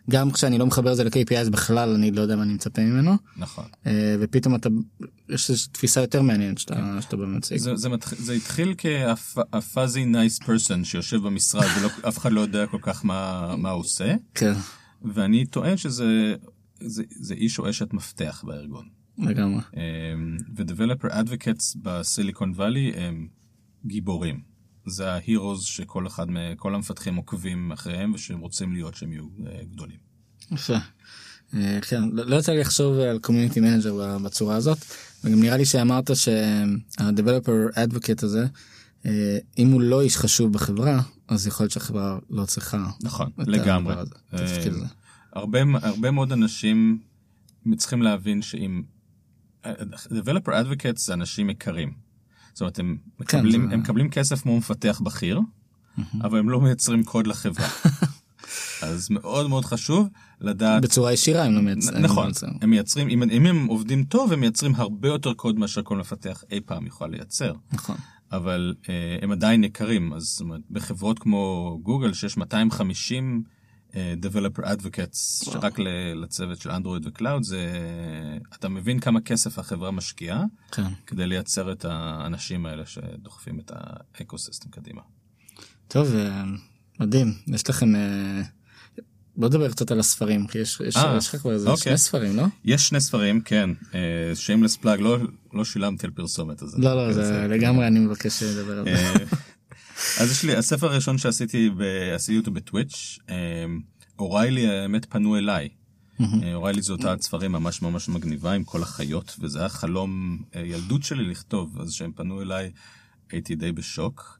גם 0.09 0.31
כשאני 0.31 0.57
לא 0.57 0.65
מחבר 0.65 0.91
את 0.91 0.97
זה 0.97 1.03
ל-KPI 1.03 1.35
אז 1.37 1.49
בכלל 1.49 1.89
אני 1.89 2.11
לא 2.11 2.21
יודע 2.21 2.35
מה 2.35 2.43
אני 2.43 2.53
מצפה 2.53 2.81
ממנו. 2.81 3.11
נכון. 3.37 3.65
אה, 3.87 4.15
ופתאום 4.19 4.55
אתה 4.55 4.69
יש 5.29 5.49
איזו 5.49 5.67
תפיסה 5.71 6.01
יותר 6.01 6.21
מעניינת 6.21 6.57
שאתה, 6.57 6.75
כן. 6.75 7.01
שאתה 7.01 7.17
מציג. 7.17 7.57
זה, 7.57 7.75
זה, 7.75 7.89
מתח... 7.89 8.13
זה 8.13 8.33
התחיל 8.33 8.73
כ-fuzzy 8.77 10.15
nice 10.15 10.43
person 10.43 10.83
שיושב 10.83 11.17
במשרד 11.17 11.67
ואף 12.03 12.17
אחד 12.19 12.31
לא 12.31 12.41
יודע 12.41 12.67
כל 12.67 12.79
כך 12.81 13.05
מה, 13.05 13.55
מה 13.57 13.69
הוא 13.69 13.79
עושה. 13.79 14.15
כן. 14.35 14.53
ואני 15.13 15.45
טוען 15.45 15.77
שזה 15.77 16.35
זה, 16.79 17.03
זה 17.09 17.33
איש 17.33 17.59
או 17.59 17.69
אשת 17.69 17.93
מפתח 17.93 18.43
בארגון. 18.47 19.00
לגמרי. 19.17 19.61
אמ, 19.73 20.37
ו-Developer 20.55 21.11
Advocates 21.11 21.77
בסיליקון 21.81 22.51
וואלי 22.51 22.93
הם 22.95 23.27
גיבורים. 23.85 24.51
זה 24.85 25.11
ההירוז 25.11 25.63
שכל 25.63 26.07
אחד, 26.07 26.25
כל 26.57 26.75
המפתחים 26.75 27.15
עוקבים 27.15 27.71
אחריהם 27.71 28.13
ושהם 28.13 28.39
רוצים 28.39 28.73
להיות 28.73 28.95
שהם 28.95 29.11
יהיו 29.11 29.25
אה, 29.45 29.59
גדולים. 29.71 29.97
יפה. 30.51 30.77
אה, 31.53 31.79
כן, 31.81 32.03
לא, 32.11 32.25
לא 32.25 32.35
יצא 32.35 32.51
לי 32.51 32.59
לחשוב 32.59 32.99
על 32.99 33.19
community 33.19 33.59
manager 33.59 34.17
בצורה 34.17 34.55
הזאת, 34.55 34.77
וגם 35.23 35.39
נראה 35.39 35.57
לי 35.57 35.65
שאמרת 35.65 36.15
שה-Developer 36.15 37.75
Advocate 37.75 38.25
הזה, 38.25 38.45
אה, 39.05 39.37
אם 39.57 39.71
הוא 39.71 39.81
לא 39.81 40.01
איש 40.01 40.17
חשוב 40.17 40.53
בחברה, 40.53 41.01
אז 41.27 41.47
יכול 41.47 41.63
להיות 41.63 41.71
שהחברה 41.71 42.19
לא 42.29 42.45
צריכה. 42.45 42.85
נכון, 43.03 43.29
לגמרי. 43.37 43.95
הרבה, 45.33 45.59
הרבה 45.81 46.11
מאוד 46.11 46.31
אנשים 46.31 46.99
צריכים 47.77 48.01
להבין 48.01 48.41
שאם 48.41 48.81
Developer 49.65 50.49
Advocates 50.49 50.97
זה 50.97 51.13
אנשים 51.13 51.49
יקרים. 51.49 51.93
זאת 52.53 52.61
אומרת, 52.61 52.79
הם 52.79 52.97
כן, 53.27 53.37
מקבלים, 53.37 53.67
זה... 53.67 53.73
הם 53.73 53.79
מקבלים 53.79 54.09
כסף 54.09 54.41
כמו 54.41 54.57
מפתח 54.57 55.01
בכיר. 55.03 55.39
אבל 56.21 56.39
הם 56.39 56.49
לא 56.49 56.61
מייצרים 56.61 57.03
קוד 57.03 57.27
לחברה. 57.27 57.67
אז 58.81 59.09
מאוד 59.09 59.49
מאוד 59.49 59.65
חשוב 59.65 60.07
לדעת... 60.41 60.81
בצורה 60.83 61.13
ישירה 61.13 61.43
הם 61.43 61.53
לא 61.55 61.61
מייצרים. 61.61 62.01
נכון, 62.01 62.31
הם 62.61 62.69
מייצרים, 62.69 63.09
אם, 63.09 63.23
אם 63.23 63.45
הם 63.45 63.65
עובדים 63.65 64.03
טוב, 64.03 64.33
הם 64.33 64.39
מייצרים 64.39 64.75
הרבה 64.75 65.07
יותר 65.07 65.33
קוד 65.33 65.59
מאשר 65.59 65.81
כל 65.83 65.97
מפתח 65.97 66.43
אי 66.51 66.61
פעם 66.65 66.87
יכול 66.87 67.09
לייצר. 67.09 67.53
נכון. 67.71 67.95
אבל 68.31 68.75
אה, 68.89 69.17
הם 69.21 69.31
עדיין 69.31 69.63
יקרים, 69.63 70.13
אז 70.13 70.23
זאת 70.23 70.41
אומרת, 70.41 70.61
בחברות 70.71 71.19
כמו 71.19 71.79
גוגל, 71.83 72.13
שיש 72.13 72.37
250 72.37 73.43
אה, 73.45 73.51
Developer 73.93 74.63
Advocates 74.63 75.47
וואו. 75.47 75.61
שרק 75.61 75.79
לצוות 76.15 76.61
של 76.61 76.71
אנדרואיד 76.71 77.07
ו-cloud 77.07 77.43
זה 77.43 77.71
אתה 78.55 78.69
מבין 78.69 78.99
כמה 78.99 79.21
כסף 79.21 79.59
החברה 79.59 79.91
משקיעה 79.91 80.43
כן. 80.71 80.83
כדי 81.07 81.27
לייצר 81.27 81.71
את 81.71 81.85
האנשים 81.89 82.65
האלה 82.65 82.85
שדוחפים 82.85 83.59
את 83.59 83.71
ה-ecosystem 83.75 84.69
קדימה. 84.69 85.01
טוב 85.87 86.15
אה, 86.15 86.43
מדהים 86.99 87.33
יש 87.47 87.69
לכם 87.69 87.95
אה, 87.95 88.41
בוא 89.35 89.47
נדבר 89.47 89.71
קצת 89.71 89.91
על 89.91 89.99
הספרים 89.99 90.47
כי 90.47 90.59
יש 90.59 90.79
יש, 90.87 90.97
아, 90.97 90.99
יש 91.17 91.27
לך 91.27 91.35
כבר 91.35 91.55
אוקיי. 91.55 91.77
שני 91.77 91.97
ספרים 91.97 92.37
לא? 92.37 92.43
יש 92.65 92.87
שני 92.87 93.01
ספרים 93.01 93.41
כן 93.41 93.69
שיימלס 94.35 94.75
פלאג 94.75 94.99
לא 94.99 95.17
לא 95.53 95.65
שילמתי 95.65 96.05
על 96.05 96.11
פרסומת 96.11 96.61
הזה. 96.61 96.77
לא 96.77 96.95
לא 96.95 97.13
זה 97.13 97.47
לגמרי 97.49 97.87
אני 97.87 97.99
מבקש 97.99 98.43
לדבר 98.43 98.79
על 98.79 98.85
זה. 98.85 99.25
אז 100.19 100.31
יש 100.31 100.43
לי, 100.43 100.55
הספר 100.55 100.87
הראשון 100.87 101.17
שעשיתי, 101.17 101.69
עשיתי 102.15 102.37
אותו 102.37 102.51
בטוויץ', 102.51 103.19
אוריילי 104.19 104.67
האמת 104.67 105.05
פנו 105.05 105.37
אליי. 105.37 105.69
אוריילי 106.53 106.81
זו 106.81 106.93
אותה 106.93 107.15
ספרים 107.21 107.51
ממש 107.51 107.81
ממש 107.81 108.09
מגניבה 108.09 108.53
עם 108.53 108.63
כל 108.63 108.81
החיות, 108.81 109.35
וזה 109.39 109.59
היה 109.59 109.69
חלום 109.69 110.41
ילדות 110.55 111.03
שלי 111.03 111.23
לכתוב, 111.23 111.81
אז 111.81 111.89
כשהם 111.89 112.11
פנו 112.11 112.41
אליי 112.41 112.71
הייתי 113.31 113.55
די 113.55 113.71
בשוק. 113.71 114.39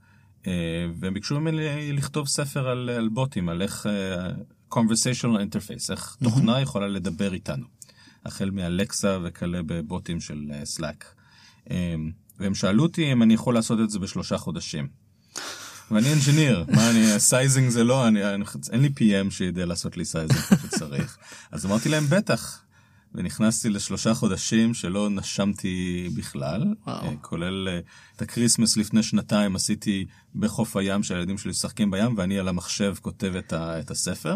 והם 0.95 1.13
ביקשו 1.13 1.39
ממני 1.39 1.93
לכתוב 1.93 2.27
ספר 2.27 2.69
על, 2.69 2.89
על 2.89 3.09
בוטים, 3.09 3.49
על 3.49 3.61
איך 3.61 3.85
uh, 3.85 4.73
conversational 4.75 5.37
interface, 5.37 5.91
איך 5.91 6.17
תוכנה 6.23 6.61
יכולה 6.61 6.87
לדבר 6.87 7.33
איתנו. 7.33 7.65
החל 8.25 8.49
מאלקסה 8.49 9.17
וכלה 9.23 9.63
בבוטים 9.65 10.21
של 10.21 10.51
סלאק. 10.63 11.15
Uh, 11.65 11.69
um, 11.69 11.71
והם 12.39 12.55
שאלו 12.55 12.83
אותי 12.83 13.11
אם 13.11 13.23
אני 13.23 13.33
יכול 13.33 13.53
לעשות 13.53 13.79
את 13.79 13.89
זה 13.89 13.99
בשלושה 13.99 14.37
חודשים. 14.37 14.87
ואני 15.91 16.07
engineer, 16.07 16.65
מה 16.69 16.89
אני, 16.89 17.19
sizing 17.19 17.69
זה 17.69 17.83
לא, 17.83 18.07
אני, 18.07 18.33
אני, 18.33 18.45
אין 18.71 18.81
לי 18.81 18.89
PM 18.97 19.31
שידע 19.31 19.65
לעשות 19.65 19.97
לי 19.97 20.05
sizing 20.05 20.39
כמו 20.39 20.57
שצריך. 20.57 21.17
אז 21.51 21.65
אמרתי 21.65 21.89
להם 21.89 22.05
בטח. 22.09 22.61
ונכנסתי 23.15 23.69
לשלושה 23.69 24.13
חודשים 24.13 24.73
שלא 24.73 25.09
נשמתי 25.09 26.09
בכלל, 26.15 26.73
וואו. 26.87 27.05
אה, 27.05 27.15
כולל 27.21 27.67
אה, 27.67 27.79
את 28.15 28.21
ה-Christmas 28.21 28.77
לפני 28.77 29.03
שנתיים 29.03 29.55
עשיתי 29.55 30.05
בחוף 30.35 30.75
הים 30.75 31.03
שהילדים 31.03 31.37
שלי 31.37 31.49
משחקים 31.51 31.91
בים 31.91 32.17
ואני 32.17 32.39
על 32.39 32.47
המחשב 32.47 32.95
כותב 33.01 33.33
את, 33.35 33.53
ה, 33.53 33.79
את 33.79 33.91
הספר. 33.91 34.35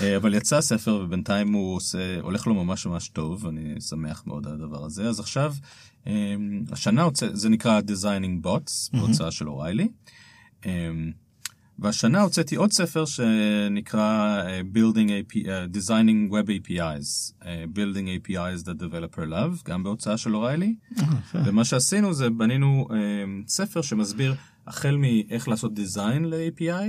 אה, 0.00 0.16
אבל 0.16 0.34
יצא 0.34 0.56
הספר 0.56 1.00
ובינתיים 1.04 1.52
הוא 1.52 1.76
עושה, 1.76 2.20
הולך 2.20 2.46
לו 2.46 2.54
ממש 2.54 2.86
ממש 2.86 3.08
טוב, 3.08 3.46
אני 3.46 3.80
שמח 3.80 4.22
מאוד 4.26 4.46
על 4.46 4.52
הדבר 4.52 4.84
הזה. 4.84 5.08
אז 5.08 5.20
עכשיו, 5.20 5.54
השנה 6.72 7.08
זה 7.14 7.48
נקרא 7.48 7.80
Designing 7.80 8.46
Bots, 8.46 8.90
בהוצאה 8.92 9.30
של 9.30 9.48
אוריילי. 9.48 9.88
והשנה 11.80 12.20
הוצאתי 12.20 12.56
עוד 12.56 12.72
ספר 12.72 13.04
שנקרא 13.04 14.42
uh, 14.42 14.76
Building 14.76 15.08
AP, 15.08 15.36
uh, 15.36 15.76
Designing 15.76 16.32
Web 16.32 16.48
APIs, 16.48 17.32
uh, 17.42 17.46
Building 17.76 18.06
APIs 18.06 18.64
that 18.64 18.82
Developers 18.82 19.26
Love, 19.30 19.68
גם 19.68 19.82
בהוצאה 19.82 20.16
של 20.16 20.34
אוריילי. 20.34 20.74
ומה 21.44 21.64
שעשינו 21.64 22.14
זה 22.14 22.30
בנינו 22.30 22.88
uh, 22.90 22.94
ספר 23.48 23.82
שמסביר 23.82 24.34
החל 24.66 24.96
מאיך 24.96 25.48
לעשות 25.48 25.72
design 25.78 26.20
ל-API, 26.26 26.88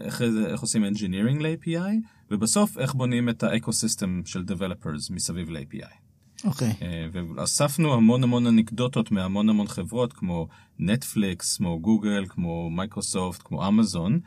איך, 0.00 0.22
איך 0.46 0.60
עושים 0.60 0.84
engineering 0.84 1.42
ל-API, 1.42 1.92
ובסוף 2.30 2.78
איך 2.78 2.94
בונים 2.94 3.28
את 3.28 3.42
ה-ecosystem 3.42 4.22
של 4.24 4.44
Developers 4.48 5.12
מסביב 5.12 5.50
ל-API. 5.50 6.07
אוקיי. 6.44 6.70
Okay. 6.70 7.18
ואספנו 7.36 7.94
המון 7.94 8.22
המון 8.22 8.46
אנקדוטות 8.46 9.10
מהמון 9.10 9.48
המון 9.48 9.68
חברות 9.68 10.12
כמו 10.12 10.48
נטפליקס, 10.78 11.56
כמו 11.56 11.80
גוגל, 11.80 12.24
כמו 12.28 12.70
מייקרוסופט, 12.70 13.42
כמו 13.44 13.68
אמזון, 13.68 14.20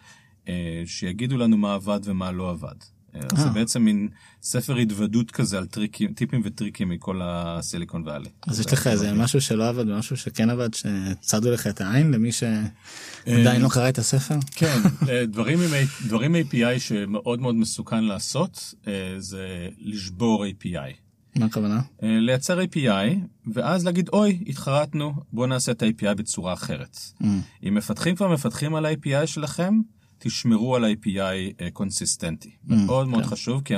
אה, 0.48 0.84
שיגידו 0.86 1.38
לנו 1.38 1.58
מה 1.58 1.74
עבד 1.74 2.00
ומה 2.04 2.32
לא 2.32 2.50
עבד. 2.50 2.76
אז 3.14 3.40
זה 3.40 3.48
אה. 3.48 3.50
בעצם 3.50 3.82
מין 3.82 4.10
ספר 4.42 4.76
התוודות 4.76 5.32
כזה 5.32 5.58
על 5.58 5.66
טריקים, 5.66 6.14
טיפים 6.14 6.42
וטריקים 6.46 6.90
מכל 6.90 7.22
הסיליקון 7.24 8.08
ואלי. 8.08 8.30
אז 8.48 8.60
יש 8.60 8.74
לך 8.74 8.88
איזה 8.88 9.14
משהו 9.14 9.42
שלא 9.42 9.70
עבד 9.70 9.90
ומשהו 9.90 10.18
שכן 10.18 10.50
עבד, 10.50 10.70
שצדו 10.74 11.52
לך 11.52 11.68
את 11.68 11.82
העין 11.82 12.12
למי 12.12 12.32
שעדיין 12.32 13.62
לא 13.62 13.70
קרא 13.70 13.90
את 13.90 13.98
הספר? 13.98 14.36
כן, 14.56 14.80
דברים, 15.28 15.60
עם, 15.62 15.70
דברים 16.06 16.36
API 16.36 16.80
שמאוד 16.80 17.42
מאוד 17.42 17.56
מסוכן 17.56 18.04
לעשות, 18.04 18.74
זה 19.18 19.68
לשבור 19.80 20.46
API. 20.46 21.11
מה 21.36 21.46
הכוונה? 21.46 21.82
אה, 22.04 22.20
לייצר 22.20 22.60
API, 22.62 23.18
ואז 23.54 23.86
להגיד, 23.86 24.10
אוי, 24.14 24.44
התחרטנו, 24.48 25.14
בואו 25.34 25.48
נעשה 25.48 25.72
את 25.72 25.84
ה-API 25.84 26.14
בצורה 26.14 26.54
אחרת. 26.54 26.98
Mm. 27.22 27.26
אם 27.64 27.76
מפתחים 27.76 28.16
כבר 28.16 28.28
מפתחים 28.28 28.76
על 28.76 28.86
ה-API 28.86 29.28
שלכם, 29.28 29.80
תשמרו 30.18 30.76
על 30.76 30.86
ה-API 30.86 31.64
קונסיסטנטי. 31.74 32.50
Mm, 32.50 32.74
מאוד 32.74 33.08
מאוד 33.08 33.24
כן. 33.24 33.30
חשוב, 33.30 33.62
כי 33.62 33.74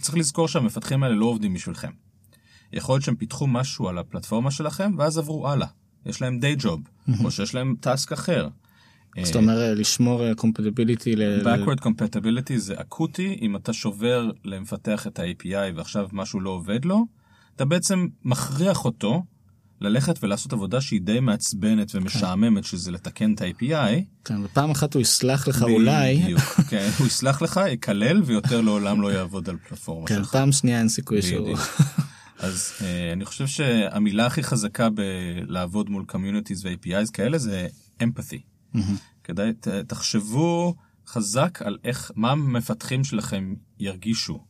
צריך 0.00 0.16
לזכור 0.16 0.48
שהמפתחים 0.48 1.02
האלה 1.02 1.14
לא 1.14 1.26
עובדים 1.26 1.54
בשבילכם. 1.54 1.90
יכול 2.72 2.94
להיות 2.94 3.04
שהם 3.04 3.16
פיתחו 3.16 3.46
משהו 3.46 3.88
על 3.88 3.98
הפלטפורמה 3.98 4.50
שלכם, 4.50 4.92
ואז 4.98 5.18
עברו 5.18 5.48
הלאה. 5.48 5.66
יש 6.06 6.22
להם 6.22 6.38
די 6.38 6.54
ג'וב, 6.58 6.80
mm-hmm. 6.80 7.24
או 7.24 7.30
שיש 7.30 7.54
להם 7.54 7.74
טאסק 7.80 8.12
אחר. 8.12 8.48
זאת 9.24 9.36
אומרת 9.36 9.78
לשמור 9.78 10.34
קומפטיביליטי 10.34 11.16
ל... 11.16 11.42
backward 11.42 11.80
compatibility 11.80 12.56
זה 12.56 12.74
אקוטי, 12.80 13.38
אם 13.42 13.56
אתה 13.56 13.72
שובר 13.72 14.30
למפתח 14.44 15.06
את 15.06 15.18
ה-API 15.18 15.76
ועכשיו 15.76 16.08
משהו 16.12 16.40
לא 16.40 16.50
עובד 16.50 16.84
לו, 16.84 17.06
אתה 17.56 17.64
בעצם 17.64 18.06
מכריח 18.24 18.84
אותו 18.84 19.22
ללכת 19.80 20.24
ולעשות 20.24 20.52
עבודה 20.52 20.80
שהיא 20.80 21.00
די 21.00 21.20
מעצבנת 21.20 21.94
ומשעממת, 21.94 22.64
כן. 22.64 22.68
שזה 22.68 22.90
לתקן 22.90 23.34
את 23.34 23.40
ה-API. 23.40 24.02
כן, 24.24 24.44
ופעם 24.44 24.70
אחת 24.70 24.94
הוא 24.94 25.02
יסלח 25.02 25.48
לך 25.48 25.62
אולי. 25.62 26.22
בדיוק, 26.22 26.40
כן, 26.70 26.88
הוא 26.98 27.06
יסלח 27.06 27.42
לך, 27.42 27.60
יקלל 27.68 28.22
ויותר 28.22 28.60
לעולם 28.60 29.00
לא 29.00 29.12
יעבוד 29.12 29.48
על 29.48 29.56
פלטפורמה 29.68 30.06
כן, 30.06 30.14
שלך. 30.14 30.26
כן, 30.26 30.38
פעם 30.38 30.52
שנייה 30.52 30.78
אין 30.78 30.88
סיכוי 30.88 31.22
שהוא... 31.22 31.56
אז 32.38 32.72
uh, 32.78 32.82
אני 33.12 33.24
חושב 33.24 33.46
שהמילה 33.46 34.26
הכי 34.26 34.42
חזקה 34.42 34.88
בלעבוד 34.90 35.90
מול 35.90 36.04
communities 36.12 36.60
ו-APIs 36.64 37.10
כאלה 37.12 37.38
זה 37.38 37.66
empathy. 38.74 38.78
כדאי, 39.24 39.52
ת, 39.52 39.68
תחשבו 39.68 40.74
חזק 41.06 41.62
על 41.62 41.78
איך, 41.84 42.12
מה 42.16 42.30
המפתחים 42.30 43.04
שלכם 43.04 43.54
ירגישו, 43.78 44.44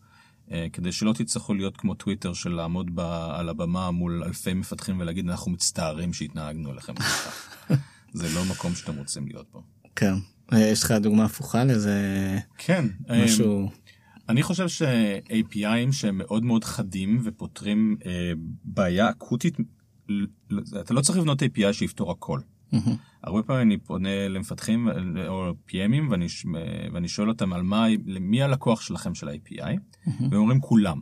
אה, 0.50 0.66
כדי 0.72 0.92
שלא 0.92 1.12
תצטרכו 1.12 1.54
להיות 1.54 1.76
כמו 1.76 1.94
טוויטר 1.94 2.32
של 2.32 2.50
לעמוד 2.50 2.90
ב, 2.94 3.00
על 3.34 3.48
הבמה 3.48 3.90
מול 3.90 4.22
אלפי 4.24 4.54
מפתחים 4.54 5.00
ולהגיד 5.00 5.28
אנחנו 5.28 5.50
מצטערים 5.50 6.12
שהתנהגנו 6.12 6.72
אליכם 6.72 6.94
ככה. 6.94 7.30
זה 8.14 8.34
לא 8.34 8.44
מקום 8.44 8.74
שאתם 8.74 8.96
רוצים 8.96 9.26
להיות 9.26 9.46
בו. 9.52 9.62
כן. 9.96 10.14
אה, 10.52 10.58
יש 10.58 10.82
לך 10.82 10.92
דוגמה 10.92 11.24
הפוכה 11.24 11.64
לזה? 11.64 12.38
כן. 12.58 12.86
משהו... 13.24 13.70
אני 14.28 14.42
חושב 14.42 14.68
ש-APIים 14.68 15.92
שהם 15.92 16.18
מאוד 16.18 16.44
מאוד 16.44 16.64
חדים 16.64 17.20
ופותרים 17.24 17.96
אה, 18.06 18.32
בעיה 18.64 19.10
אקוטית, 19.10 19.56
אתה 20.80 20.94
לא 20.94 21.00
צריך 21.00 21.18
לבנות 21.18 21.42
API 21.42 21.72
שיפתור 21.72 22.10
הכל. 22.10 22.40
Mm-hmm. 22.72 22.90
הרבה 23.24 23.42
פעמים 23.42 23.62
אני 23.62 23.78
פונה 23.78 24.28
למפתחים 24.28 24.88
או 25.28 25.50
PMים 25.68 26.10
ואני, 26.10 26.26
ואני 26.92 27.08
שואל 27.08 27.28
אותם 27.28 27.52
על 27.52 27.62
מה, 27.62 27.86
מי 28.20 28.42
הלקוח 28.42 28.80
שלכם 28.80 29.14
של 29.14 29.28
ה-API, 29.28 29.60
mm-hmm. 29.60 30.10
והם 30.20 30.40
אומרים 30.40 30.60
כולם. 30.60 31.00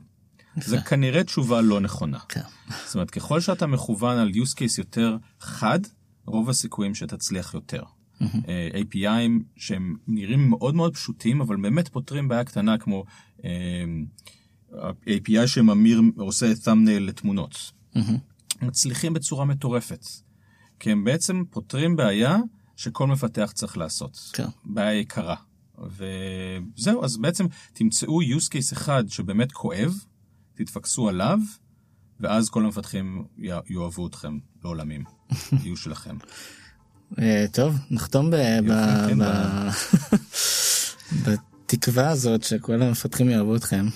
זה 0.56 0.80
כנראה 0.80 1.24
תשובה 1.24 1.60
לא 1.60 1.80
נכונה. 1.80 2.18
כן. 2.28 2.40
זאת 2.86 2.94
אומרת, 2.94 3.10
ככל 3.10 3.40
שאתה 3.40 3.66
מכוון 3.66 4.18
על 4.18 4.30
use 4.30 4.54
case 4.54 4.78
יותר 4.78 5.16
חד, 5.40 5.78
רוב 6.26 6.50
הסיכויים 6.50 6.94
שתצליח 6.94 7.54
יותר. 7.54 7.82
Mm-hmm. 7.82 8.24
Uh, 8.24 8.94
APIים 8.94 9.42
שהם 9.56 9.96
נראים 10.08 10.50
מאוד 10.50 10.74
מאוד 10.74 10.94
פשוטים, 10.94 11.40
אבל 11.40 11.56
באמת 11.56 11.88
פותרים 11.88 12.28
בעיה 12.28 12.44
קטנה 12.44 12.78
כמו 12.78 13.04
uh, 13.38 13.42
API 15.04 15.46
שממיר, 15.46 16.02
עושה 16.16 16.52
thumbnail 16.52 17.00
לתמונות. 17.00 17.72
Mm-hmm. 17.94 18.00
מצליחים 18.62 19.12
בצורה 19.12 19.44
מטורפת. 19.44 20.06
כי 20.80 20.92
הם 20.92 21.04
בעצם 21.04 21.42
פותרים 21.50 21.96
בעיה 21.96 22.36
שכל 22.76 23.06
מפתח 23.06 23.52
צריך 23.54 23.78
לעשות. 23.78 24.30
כן. 24.32 24.46
בעיה 24.64 25.00
יקרה. 25.00 25.36
וזהו, 25.78 27.04
אז 27.04 27.16
בעצם 27.16 27.46
תמצאו 27.72 28.22
use 28.22 28.48
case 28.48 28.72
אחד 28.72 29.04
שבאמת 29.08 29.52
כואב, 29.52 29.94
תתפקסו 30.54 31.08
עליו, 31.08 31.38
ואז 32.20 32.50
כל 32.50 32.64
המפתחים 32.64 33.24
יאהבו 33.68 34.06
אתכם 34.06 34.38
לעולמים, 34.64 35.04
יהיו 35.62 35.76
שלכם. 35.76 36.16
אה, 37.18 37.44
טוב, 37.52 37.76
נחתום 37.90 38.30
כן, 39.08 39.18
בתקווה 41.66 42.08
הזאת 42.08 42.42
שכל 42.42 42.82
המפתחים 42.82 43.30
יאהבו 43.30 43.56
אתכם. 43.56 43.86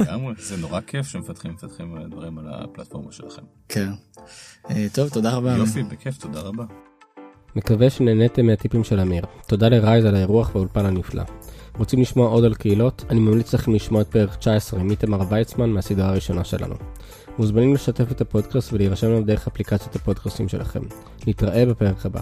לגמרי, 0.00 0.34
זה 0.38 0.56
נורא 0.56 0.80
כיף 0.80 1.06
שמפתחים 1.06 1.52
מפתחים 1.52 1.96
דברים 2.10 2.38
על 2.38 2.44
הפלטפורמה 2.48 3.12
שלכם. 3.12 3.42
כן. 3.68 3.90
אה, 4.70 4.86
טוב, 4.92 5.08
תודה 5.08 5.30
רבה. 5.30 5.56
יופי, 5.56 5.82
בכיף, 5.82 6.18
תודה 6.18 6.40
רבה. 6.40 6.64
מקווה 7.56 7.90
שנהניתם 7.90 8.46
מהטיפים 8.46 8.84
של 8.84 9.00
אמיר. 9.00 9.24
תודה 9.46 9.68
לרייז 9.68 10.04
על 10.04 10.14
האירוח 10.14 10.54
והאולפן 10.54 10.86
הנפלא. 10.86 11.22
רוצים 11.78 12.00
לשמוע 12.00 12.28
עוד 12.28 12.44
על 12.44 12.54
קהילות? 12.54 13.04
אני 13.10 13.20
ממליץ 13.20 13.54
לכם 13.54 13.74
לשמוע 13.74 14.02
את 14.02 14.08
פרק 14.08 14.34
19 14.34 14.80
עם 14.80 14.90
איתמר 14.90 15.20
ויצמן 15.28 15.70
מהסדרה 15.70 16.08
הראשונה 16.08 16.44
שלנו. 16.44 16.74
מוזמנים 17.38 17.74
לשתף 17.74 18.12
את 18.12 18.20
הפודקאסט 18.20 18.72
ולהירשם 18.72 19.06
לנו 19.06 19.22
דרך 19.22 19.46
אפליקציות 19.46 19.96
הפודקאסטים 19.96 20.48
שלכם. 20.48 20.80
נתראה 21.26 21.66
בפרק 21.66 22.06
הבא. 22.06 22.20